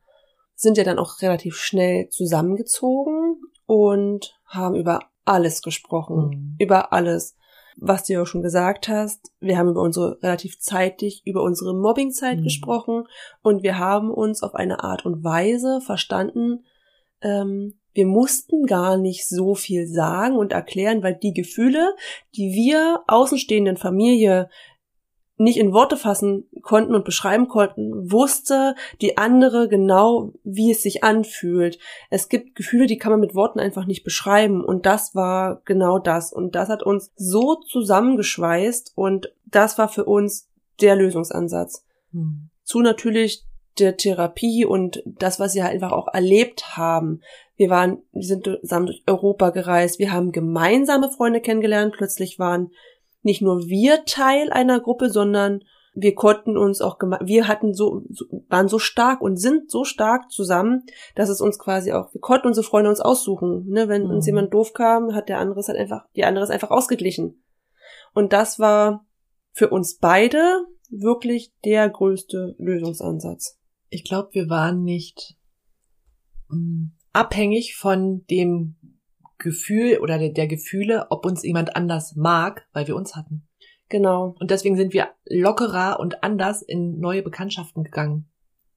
[0.54, 3.36] Sind ja dann auch relativ schnell zusammengezogen
[3.66, 6.28] und haben über alles gesprochen.
[6.28, 6.56] Mhm.
[6.58, 7.36] Über alles
[7.78, 11.74] was du ja auch schon gesagt hast, wir haben über unsere relativ zeitig über unsere
[11.74, 12.44] Mobbingzeit mhm.
[12.44, 13.04] gesprochen
[13.42, 16.64] und wir haben uns auf eine Art und Weise verstanden,
[17.20, 21.94] ähm, wir mussten gar nicht so viel sagen und erklären, weil die Gefühle,
[22.34, 24.48] die wir außenstehenden Familie
[25.38, 31.04] nicht in Worte fassen konnten und beschreiben konnten, wusste die andere genau, wie es sich
[31.04, 31.78] anfühlt.
[32.10, 35.98] Es gibt Gefühle, die kann man mit Worten einfach nicht beschreiben und das war genau
[35.98, 40.48] das und das hat uns so zusammengeschweißt und das war für uns
[40.80, 41.84] der Lösungsansatz.
[42.12, 42.48] Hm.
[42.64, 43.44] Zu natürlich
[43.78, 47.20] der Therapie und das, was wir einfach auch erlebt haben.
[47.56, 52.70] Wir waren, wir sind zusammen durch Europa gereist, wir haben gemeinsame Freunde kennengelernt, plötzlich waren
[53.26, 55.62] nicht nur wir Teil einer Gruppe, sondern
[55.94, 58.02] wir konnten uns auch, wir hatten so,
[58.48, 62.46] waren so stark und sind so stark zusammen, dass es uns quasi auch, wir konnten
[62.46, 64.10] unsere Freunde uns aussuchen, ne, wenn mhm.
[64.10, 67.42] uns jemand doof kam, hat der andere es halt einfach, die andere ist einfach ausgeglichen.
[68.14, 69.04] Und das war
[69.52, 73.58] für uns beide wirklich der größte Lösungsansatz.
[73.88, 75.36] Ich glaube, wir waren nicht
[76.48, 78.76] mh, mm, abhängig von dem
[79.38, 83.46] Gefühl oder der, der Gefühle, ob uns jemand anders mag, weil wir uns hatten.
[83.88, 84.34] Genau.
[84.40, 88.28] Und deswegen sind wir lockerer und anders in neue Bekanntschaften gegangen.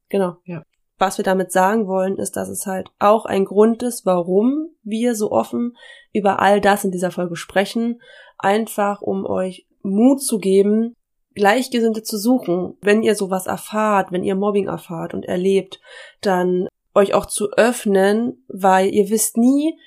[0.10, 0.38] Genau.
[0.46, 0.64] Ja.
[0.98, 5.16] Was wir damit sagen wollen, ist, dass es halt auch ein Grund ist, warum wir
[5.16, 5.78] so offen
[6.14, 8.02] über all das in dieser Folge sprechen.
[8.38, 10.94] Einfach um euch Mut zu geben,
[11.36, 12.78] Gleichgesinnte zu suchen.
[12.82, 15.80] Wenn ihr sowas erfahrt, wenn ihr Mobbing erfahrt und erlebt,
[16.22, 19.78] dann euch auch zu öffnen, weil ihr wisst nie,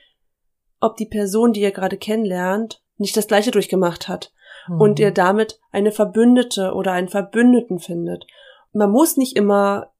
[0.82, 4.32] ob die Person, die ihr gerade kennenlernt, nicht das gleiche durchgemacht hat
[4.68, 4.80] mhm.
[4.80, 8.26] und ihr damit eine Verbündete oder einen Verbündeten findet.
[8.72, 9.92] Man muss nicht immer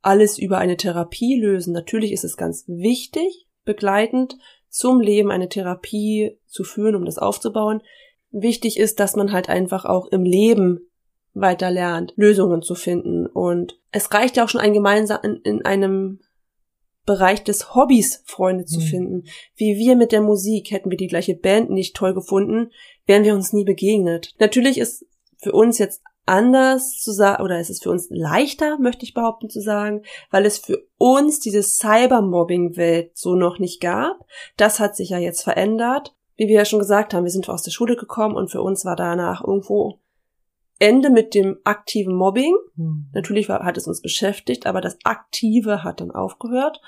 [0.00, 1.72] alles über eine Therapie lösen.
[1.72, 4.36] Natürlich ist es ganz wichtig, begleitend
[4.68, 7.82] zum Leben eine Therapie zu führen, um das aufzubauen.
[8.30, 10.88] Wichtig ist, dass man halt einfach auch im Leben
[11.34, 13.26] weiter lernt, Lösungen zu finden.
[13.26, 16.20] Und es reicht ja auch schon ein gemeinsam in, in einem
[17.04, 18.84] Bereich des Hobbys Freunde zu mhm.
[18.84, 19.24] finden.
[19.56, 22.70] Wie wir mit der Musik, hätten wir die gleiche Band nicht toll gefunden,
[23.06, 24.34] wären wir uns nie begegnet.
[24.38, 25.04] Natürlich ist
[25.38, 29.50] für uns jetzt anders zu sagen, oder es ist für uns leichter, möchte ich behaupten
[29.50, 34.24] zu sagen, weil es für uns diese Cybermobbing-Welt so noch nicht gab.
[34.56, 36.14] Das hat sich ja jetzt verändert.
[36.36, 38.84] Wie wir ja schon gesagt haben, wir sind aus der Schule gekommen und für uns
[38.84, 39.98] war danach irgendwo
[40.82, 42.56] Ende mit dem aktiven Mobbing.
[42.74, 43.08] Hm.
[43.14, 46.80] Natürlich hat es uns beschäftigt, aber das Aktive hat dann aufgehört.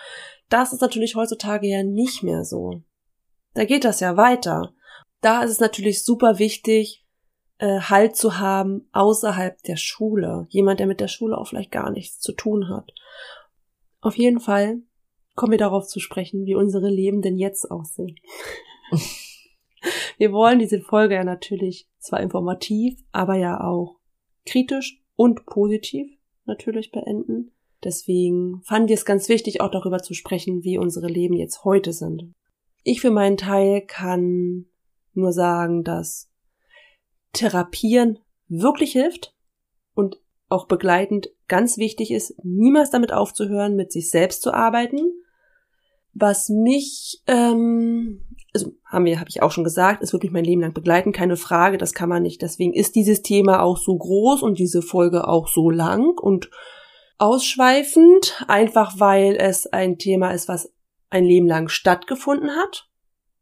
[0.48, 2.82] Das ist natürlich heutzutage ja nicht mehr so.
[3.54, 4.74] Da geht das ja weiter.
[5.20, 7.06] Da ist es natürlich super wichtig,
[7.58, 10.48] äh, Halt zu haben außerhalb der Schule.
[10.48, 12.90] Jemand, der mit der Schule auch vielleicht gar nichts zu tun hat.
[14.00, 14.82] Auf jeden Fall
[15.36, 18.16] kommen wir darauf zu sprechen, wie unsere Leben denn jetzt aussehen.
[20.16, 23.98] Wir wollen diese Folge ja natürlich zwar informativ, aber ja auch
[24.46, 26.10] kritisch und positiv
[26.44, 27.52] natürlich beenden.
[27.82, 31.92] Deswegen fanden wir es ganz wichtig, auch darüber zu sprechen, wie unsere Leben jetzt heute
[31.92, 32.34] sind.
[32.82, 34.66] Ich für meinen Teil kann
[35.14, 36.30] nur sagen, dass
[37.32, 39.34] Therapieren wirklich hilft
[39.94, 45.12] und auch begleitend ganz wichtig ist, niemals damit aufzuhören, mit sich selbst zu arbeiten.
[46.12, 48.24] Was mich, ähm,
[48.54, 51.12] also haben wir, habe ich auch schon gesagt, es wird mich mein Leben lang begleiten,
[51.12, 52.40] keine Frage, das kann man nicht.
[52.40, 56.50] Deswegen ist dieses Thema auch so groß und diese Folge auch so lang und
[57.18, 60.72] ausschweifend, einfach weil es ein Thema ist, was
[61.10, 62.88] ein Leben lang stattgefunden hat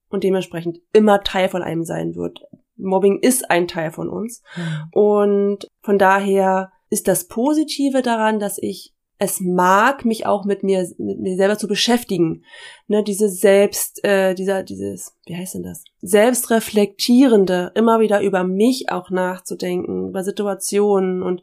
[0.08, 2.40] und dementsprechend immer Teil von einem sein wird.
[2.76, 4.42] Mobbing ist ein Teil von uns.
[4.56, 4.88] Mhm.
[4.92, 10.84] Und von daher ist das Positive daran, dass ich es mag, mich auch mit mir,
[10.98, 12.44] mit mir selber zu beschäftigen.
[12.88, 15.84] Ne, diese selbst, äh, dieser, dieses, wie heißt denn das?
[16.00, 21.40] Selbstreflektierende, immer wieder über mich auch nachzudenken, über Situationen und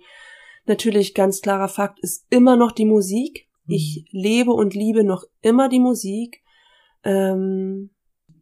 [0.66, 3.48] natürlich ganz klarer Fakt ist immer noch die Musik.
[3.66, 3.74] Mhm.
[3.76, 6.44] Ich lebe und liebe noch immer die Musik.
[7.06, 7.92] Ähm,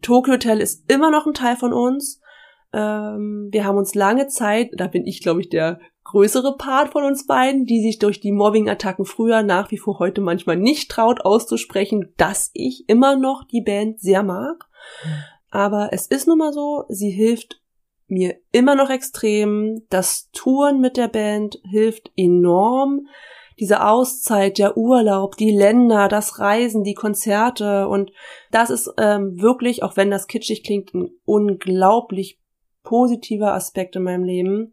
[0.01, 2.21] Tokyo Hotel ist immer noch ein Teil von uns.
[2.73, 5.79] Ähm, wir haben uns lange Zeit, da bin ich, glaube ich, der
[6.09, 10.21] größere Part von uns beiden, die sich durch die Mobbing-Attacken früher nach wie vor heute
[10.21, 14.65] manchmal nicht traut auszusprechen, dass ich immer noch die Band sehr mag.
[15.49, 17.61] Aber es ist nun mal so, sie hilft
[18.07, 19.83] mir immer noch extrem.
[19.89, 23.07] Das Touren mit der Band hilft enorm.
[23.59, 28.11] Diese Auszeit, der Urlaub, die Länder, das Reisen, die Konzerte und
[28.51, 32.39] das ist ähm, wirklich, auch wenn das kitschig klingt, ein unglaublich
[32.87, 34.71] positiver Aspekt in meinem Leben,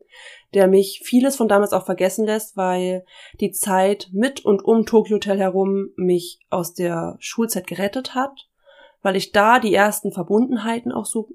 [0.55, 3.05] der mich vieles von damals auch vergessen lässt, weil
[3.41, 8.49] die Zeit mit und um Tokyo Hotel herum mich aus der Schulzeit gerettet hat,
[9.03, 11.29] weil ich da die ersten Verbundenheiten auch so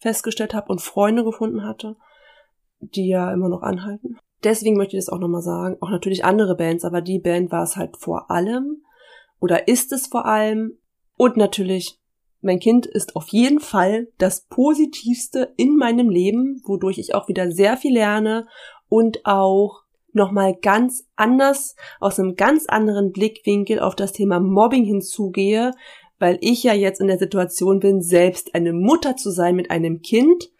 [0.00, 1.96] festgestellt habe und Freunde gefunden hatte,
[2.80, 4.18] die ja immer noch anhalten.
[4.44, 7.62] Deswegen möchte ich das auch nochmal sagen, auch natürlich andere Bands, aber die Band war
[7.62, 8.82] es halt vor allem
[9.40, 10.78] oder ist es vor allem
[11.16, 11.98] und natürlich
[12.40, 17.50] mein Kind ist auf jeden Fall das Positivste in meinem Leben, wodurch ich auch wieder
[17.50, 18.46] sehr viel lerne
[18.88, 19.82] und auch
[20.12, 25.72] nochmal ganz anders, aus einem ganz anderen Blickwinkel auf das Thema Mobbing hinzugehe,
[26.18, 30.02] weil ich ja jetzt in der Situation bin, selbst eine Mutter zu sein mit einem
[30.02, 30.50] Kind,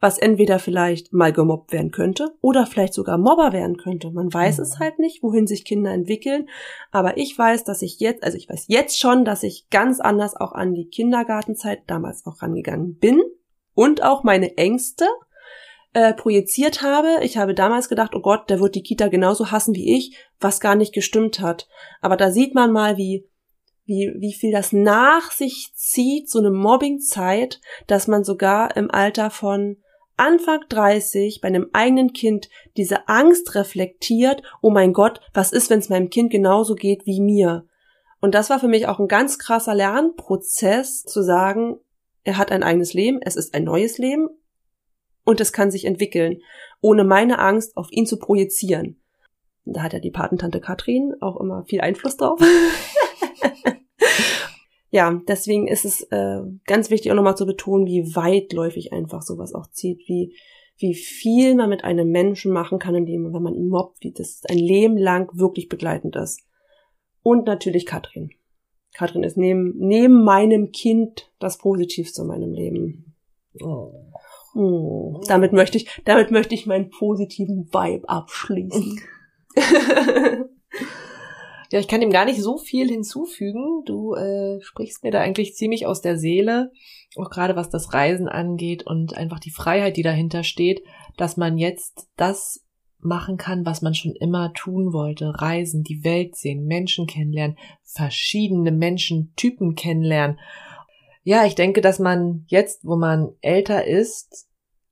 [0.00, 4.10] was entweder vielleicht mal gemobbt werden könnte oder vielleicht sogar Mobber werden könnte.
[4.10, 4.62] Man weiß mhm.
[4.62, 6.48] es halt nicht, wohin sich Kinder entwickeln.
[6.92, 10.36] Aber ich weiß, dass ich jetzt, also ich weiß jetzt schon, dass ich ganz anders
[10.36, 13.20] auch an die Kindergartenzeit damals auch rangegangen bin
[13.74, 15.06] und auch meine Ängste
[15.94, 17.18] äh, projiziert habe.
[17.22, 20.60] Ich habe damals gedacht, oh Gott, der wird die Kita genauso hassen wie ich, was
[20.60, 21.68] gar nicht gestimmt hat.
[22.00, 23.28] Aber da sieht man mal, wie
[23.88, 29.30] wie, wie viel das nach sich zieht, so eine Mobbingzeit, dass man sogar im Alter
[29.30, 29.78] von
[30.18, 35.78] Anfang 30 bei einem eigenen Kind diese Angst reflektiert, oh mein Gott, was ist, wenn
[35.78, 37.66] es meinem Kind genauso geht wie mir?
[38.20, 41.78] Und das war für mich auch ein ganz krasser Lernprozess, zu sagen,
[42.24, 44.28] er hat ein eigenes Leben, es ist ein neues Leben
[45.24, 46.42] und es kann sich entwickeln,
[46.80, 49.00] ohne meine Angst auf ihn zu projizieren.
[49.64, 52.40] Da hat ja die Patentante Katrin auch immer viel Einfluss drauf.
[54.90, 59.54] ja, deswegen ist es äh, ganz wichtig auch nochmal zu betonen, wie weitläufig einfach sowas
[59.54, 60.34] auch zieht, wie
[60.78, 64.42] wie viel man mit einem Menschen machen kann, indem wenn man ihn mobbt, wie das
[64.48, 66.42] ein Leben lang wirklich begleitend ist.
[67.22, 68.30] Und natürlich Katrin.
[68.94, 73.16] Katrin ist neben, neben meinem Kind das Positivste in meinem Leben.
[73.60, 73.92] Oh.
[74.54, 75.20] Oh.
[75.26, 79.00] Damit möchte ich, damit möchte ich meinen positiven Vibe abschließen.
[81.70, 83.82] Ja, ich kann dem gar nicht so viel hinzufügen.
[83.84, 86.72] Du äh, sprichst mir da eigentlich ziemlich aus der Seele,
[87.16, 90.82] auch gerade was das Reisen angeht und einfach die Freiheit, die dahinter steht,
[91.16, 92.64] dass man jetzt das
[93.00, 95.32] machen kann, was man schon immer tun wollte.
[95.40, 100.38] Reisen, die Welt sehen, Menschen kennenlernen, verschiedene Menschentypen kennenlernen.
[101.22, 104.47] Ja, ich denke, dass man jetzt, wo man älter ist,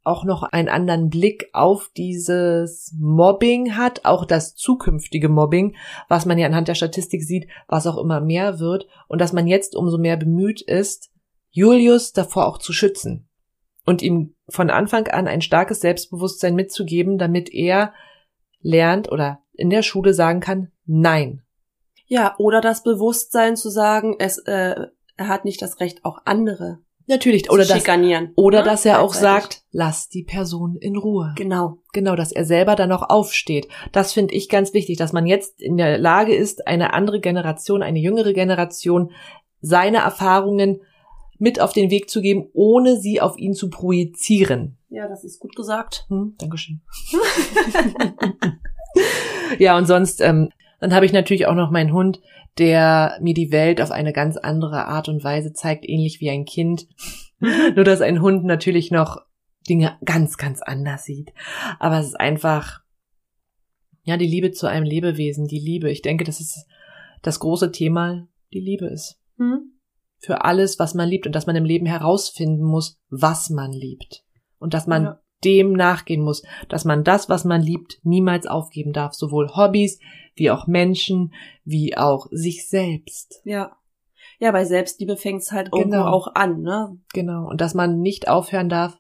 [0.06, 5.76] auch noch einen anderen Blick auf dieses Mobbing hat, auch das zukünftige Mobbing,
[6.08, 9.46] was man ja anhand der Statistik sieht, was auch immer mehr wird und dass man
[9.46, 11.10] jetzt umso mehr bemüht ist,
[11.50, 13.28] Julius davor auch zu schützen
[13.84, 17.92] und ihm von Anfang an ein starkes Selbstbewusstsein mitzugeben, damit er
[18.60, 21.42] lernt oder in der Schule sagen kann, nein.
[22.06, 24.76] Ja, oder das Bewusstsein zu sagen, es, äh,
[25.16, 26.78] er hat nicht das Recht, auch andere
[27.08, 27.84] Natürlich, oder das,
[28.34, 31.32] oder ja, dass er auch sagt, lass die Person in Ruhe.
[31.36, 31.78] Genau.
[31.92, 33.68] Genau, dass er selber dann noch aufsteht.
[33.92, 37.82] Das finde ich ganz wichtig, dass man jetzt in der Lage ist, eine andere Generation,
[37.82, 39.12] eine jüngere Generation,
[39.60, 40.80] seine Erfahrungen
[41.38, 44.76] mit auf den Weg zu geben, ohne sie auf ihn zu projizieren.
[44.88, 46.06] Ja, das ist gut gesagt.
[46.08, 46.80] Hm, Dankeschön.
[49.58, 50.50] ja, und sonst, ähm,
[50.80, 52.20] dann habe ich natürlich auch noch meinen Hund,
[52.58, 56.44] der mir die Welt auf eine ganz andere Art und Weise zeigt, ähnlich wie ein
[56.44, 56.86] Kind.
[57.38, 59.18] Nur dass ein Hund natürlich noch
[59.68, 61.32] Dinge ganz, ganz anders sieht.
[61.78, 62.80] Aber es ist einfach,
[64.04, 65.90] Ja, die Liebe zu einem Lebewesen, die Liebe.
[65.90, 66.66] Ich denke, das ist
[67.22, 69.18] das große Thema, die Liebe ist.
[69.36, 69.72] Hm?
[70.18, 74.24] Für alles, was man liebt und dass man im Leben herausfinden muss, was man liebt.
[74.58, 75.20] Und dass man Ja.
[75.44, 79.14] Dem nachgehen muss, dass man das, was man liebt, niemals aufgeben darf.
[79.14, 79.98] Sowohl Hobbys,
[80.34, 81.32] wie auch Menschen,
[81.64, 83.40] wie auch sich selbst.
[83.44, 83.76] Ja.
[84.38, 86.08] Ja, bei Selbstliebe fängt's halt irgendwo Genau.
[86.08, 86.98] auch an, ne?
[87.14, 87.48] Genau.
[87.48, 88.98] Und dass man nicht aufhören darf,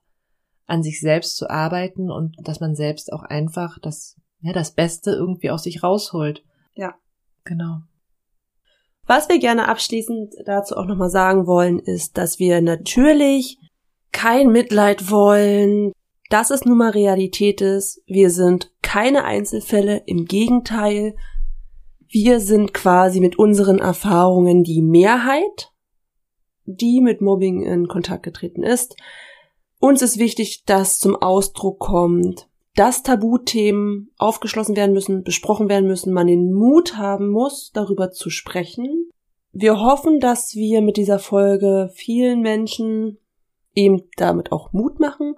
[0.66, 5.10] an sich selbst zu arbeiten und dass man selbst auch einfach das, ja, das Beste
[5.12, 6.42] irgendwie aus sich rausholt.
[6.74, 6.94] Ja.
[7.44, 7.80] Genau.
[9.06, 13.58] Was wir gerne abschließend dazu auch nochmal sagen wollen, ist, dass wir natürlich
[14.10, 15.92] kein Mitleid wollen,
[16.30, 18.02] dass es nun mal Realität ist.
[18.06, 21.16] Wir sind keine Einzelfälle, im Gegenteil.
[22.08, 25.72] Wir sind quasi mit unseren Erfahrungen die Mehrheit,
[26.64, 28.96] die mit Mobbing in Kontakt getreten ist.
[29.78, 36.12] Uns ist wichtig, dass zum Ausdruck kommt, dass Tabuthemen aufgeschlossen werden müssen, besprochen werden müssen,
[36.12, 39.10] man den Mut haben muss, darüber zu sprechen.
[39.52, 43.18] Wir hoffen, dass wir mit dieser Folge vielen Menschen
[43.74, 45.34] eben damit auch Mut machen,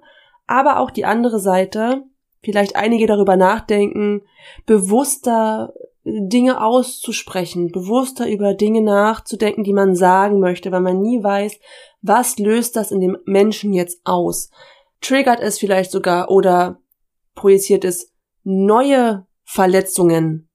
[0.49, 2.03] aber auch die andere Seite,
[2.41, 4.23] vielleicht einige darüber nachdenken,
[4.65, 5.73] bewusster
[6.03, 11.59] Dinge auszusprechen, bewusster über Dinge nachzudenken, die man sagen möchte, weil man nie weiß,
[12.01, 14.49] was löst das in dem Menschen jetzt aus.
[15.01, 16.79] Triggert es vielleicht sogar oder
[17.35, 18.11] projiziert es
[18.43, 20.48] neue Verletzungen.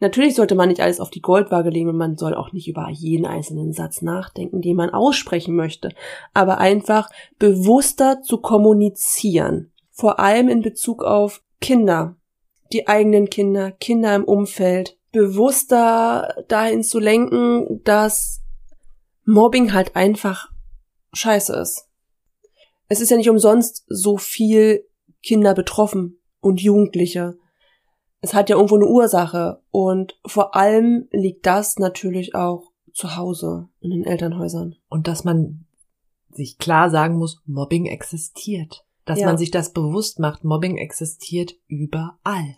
[0.00, 2.88] Natürlich sollte man nicht alles auf die Goldwaage legen und man soll auch nicht über
[2.90, 5.90] jeden einzelnen Satz nachdenken, den man aussprechen möchte,
[6.32, 9.72] aber einfach bewusster zu kommunizieren.
[9.90, 12.16] Vor allem in Bezug auf Kinder,
[12.72, 18.40] die eigenen Kinder, Kinder im Umfeld, bewusster dahin zu lenken, dass
[19.24, 20.50] Mobbing halt einfach
[21.12, 21.88] scheiße ist.
[22.88, 24.86] Es ist ja nicht umsonst so viel
[25.22, 27.36] Kinder betroffen und Jugendliche.
[28.20, 33.68] Es hat ja irgendwo eine Ursache und vor allem liegt das natürlich auch zu Hause
[33.80, 34.76] in den Elternhäusern.
[34.88, 35.64] Und dass man
[36.30, 38.84] sich klar sagen muss, Mobbing existiert.
[39.04, 39.26] Dass Ja.
[39.26, 42.54] man sich das bewusst macht, Mobbing existiert überall.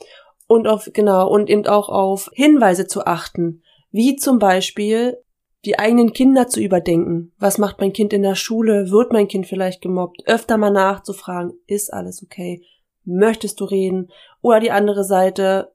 [0.47, 5.17] Und auf, genau, und eben auch auf Hinweise zu achten, wie zum Beispiel
[5.65, 7.33] die eigenen Kinder zu überdenken.
[7.39, 8.91] Was macht mein Kind in der Schule?
[8.91, 10.23] Wird mein Kind vielleicht gemobbt?
[10.27, 12.63] Öfter mal nachzufragen, ist alles okay?
[13.05, 14.11] Möchtest du reden?
[14.40, 15.72] Oder die andere Seite,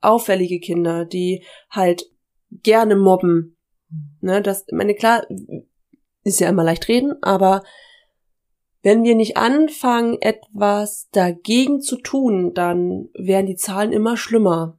[0.00, 2.10] auffällige Kinder, die halt
[2.50, 3.56] gerne mobben.
[4.20, 5.26] Ne, das, ich meine, klar,
[6.24, 7.62] ist ja immer leicht reden, aber
[8.82, 14.78] wenn wir nicht anfangen, etwas dagegen zu tun, dann werden die Zahlen immer schlimmer.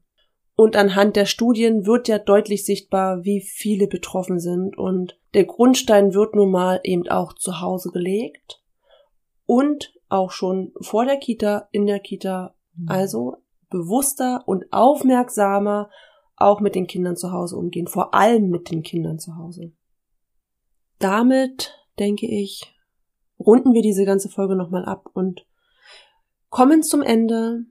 [0.56, 4.78] Und anhand der Studien wird ja deutlich sichtbar, wie viele betroffen sind.
[4.78, 8.64] Und der Grundstein wird nun mal eben auch zu Hause gelegt.
[9.46, 12.56] Und auch schon vor der Kita, in der Kita.
[12.86, 13.38] Also
[13.70, 15.90] bewusster und aufmerksamer
[16.36, 17.88] auch mit den Kindern zu Hause umgehen.
[17.88, 19.72] Vor allem mit den Kindern zu Hause.
[21.00, 22.72] Damit, denke ich,
[23.40, 25.46] runden wir diese ganze Folge nochmal ab und
[26.50, 27.66] kommen zum Ende.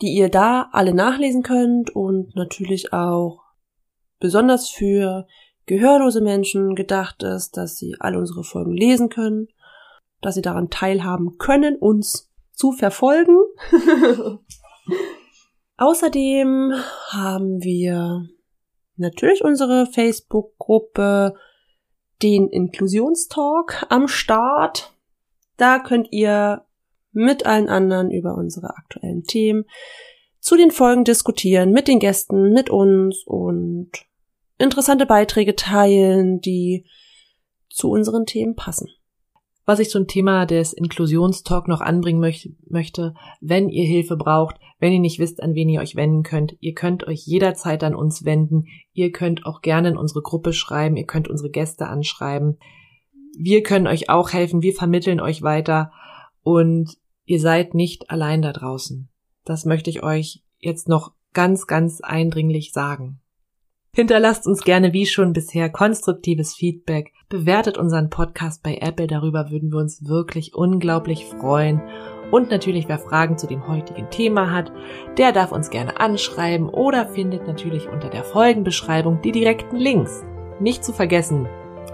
[0.00, 3.42] die ihr da alle nachlesen könnt und natürlich auch
[4.18, 5.26] besonders für
[5.66, 9.48] gehörlose Menschen gedacht ist, dass sie alle unsere Folgen lesen können,
[10.20, 13.36] dass sie daran teilhaben können, uns zu verfolgen.
[15.76, 16.74] Außerdem
[17.08, 18.26] haben wir
[18.96, 21.34] natürlich unsere Facebook-Gruppe,
[22.22, 24.92] den Inklusionstalk am Start.
[25.56, 26.64] Da könnt ihr
[27.12, 29.64] mit allen anderen über unsere aktuellen Themen
[30.40, 33.90] zu den Folgen diskutieren, mit den Gästen, mit uns und
[34.58, 36.86] interessante Beiträge teilen, die
[37.68, 38.88] zu unseren Themen passen.
[39.70, 44.92] Was ich zum Thema des Inklusionstalk noch anbringen möcht möchte, wenn ihr Hilfe braucht, wenn
[44.92, 48.24] ihr nicht wisst, an wen ihr euch wenden könnt, ihr könnt euch jederzeit an uns
[48.24, 48.64] wenden.
[48.94, 52.58] Ihr könnt auch gerne in unsere Gruppe schreiben, ihr könnt unsere Gäste anschreiben.
[53.38, 55.92] Wir können euch auch helfen, wir vermitteln euch weiter
[56.42, 59.08] und ihr seid nicht allein da draußen.
[59.44, 63.19] Das möchte ich euch jetzt noch ganz, ganz eindringlich sagen.
[63.92, 67.12] Hinterlasst uns gerne wie schon bisher konstruktives Feedback.
[67.28, 71.82] Bewertet unseren Podcast bei Apple, darüber würden wir uns wirklich unglaublich freuen.
[72.30, 74.70] Und natürlich, wer Fragen zu dem heutigen Thema hat,
[75.18, 80.22] der darf uns gerne anschreiben oder findet natürlich unter der Folgenbeschreibung die direkten Links.
[80.60, 81.48] Nicht zu vergessen,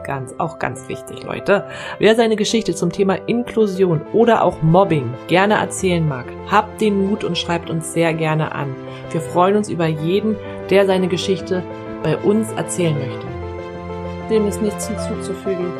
[0.04, 1.66] ganz, auch ganz wichtig, Leute,
[1.98, 7.24] wer seine Geschichte zum Thema Inklusion oder auch Mobbing gerne erzählen mag, habt den Mut
[7.24, 8.74] und schreibt uns sehr gerne an.
[9.12, 10.36] Wir freuen uns über jeden,
[10.68, 11.62] der seine Geschichte
[12.02, 13.26] bei uns erzählen möchte.
[14.30, 15.72] Dem ist nichts hinzuzufügen.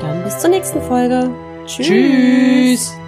[0.00, 1.30] Dann bis zur nächsten Folge.
[1.66, 1.86] Tschüss.
[1.86, 3.05] Tschüss.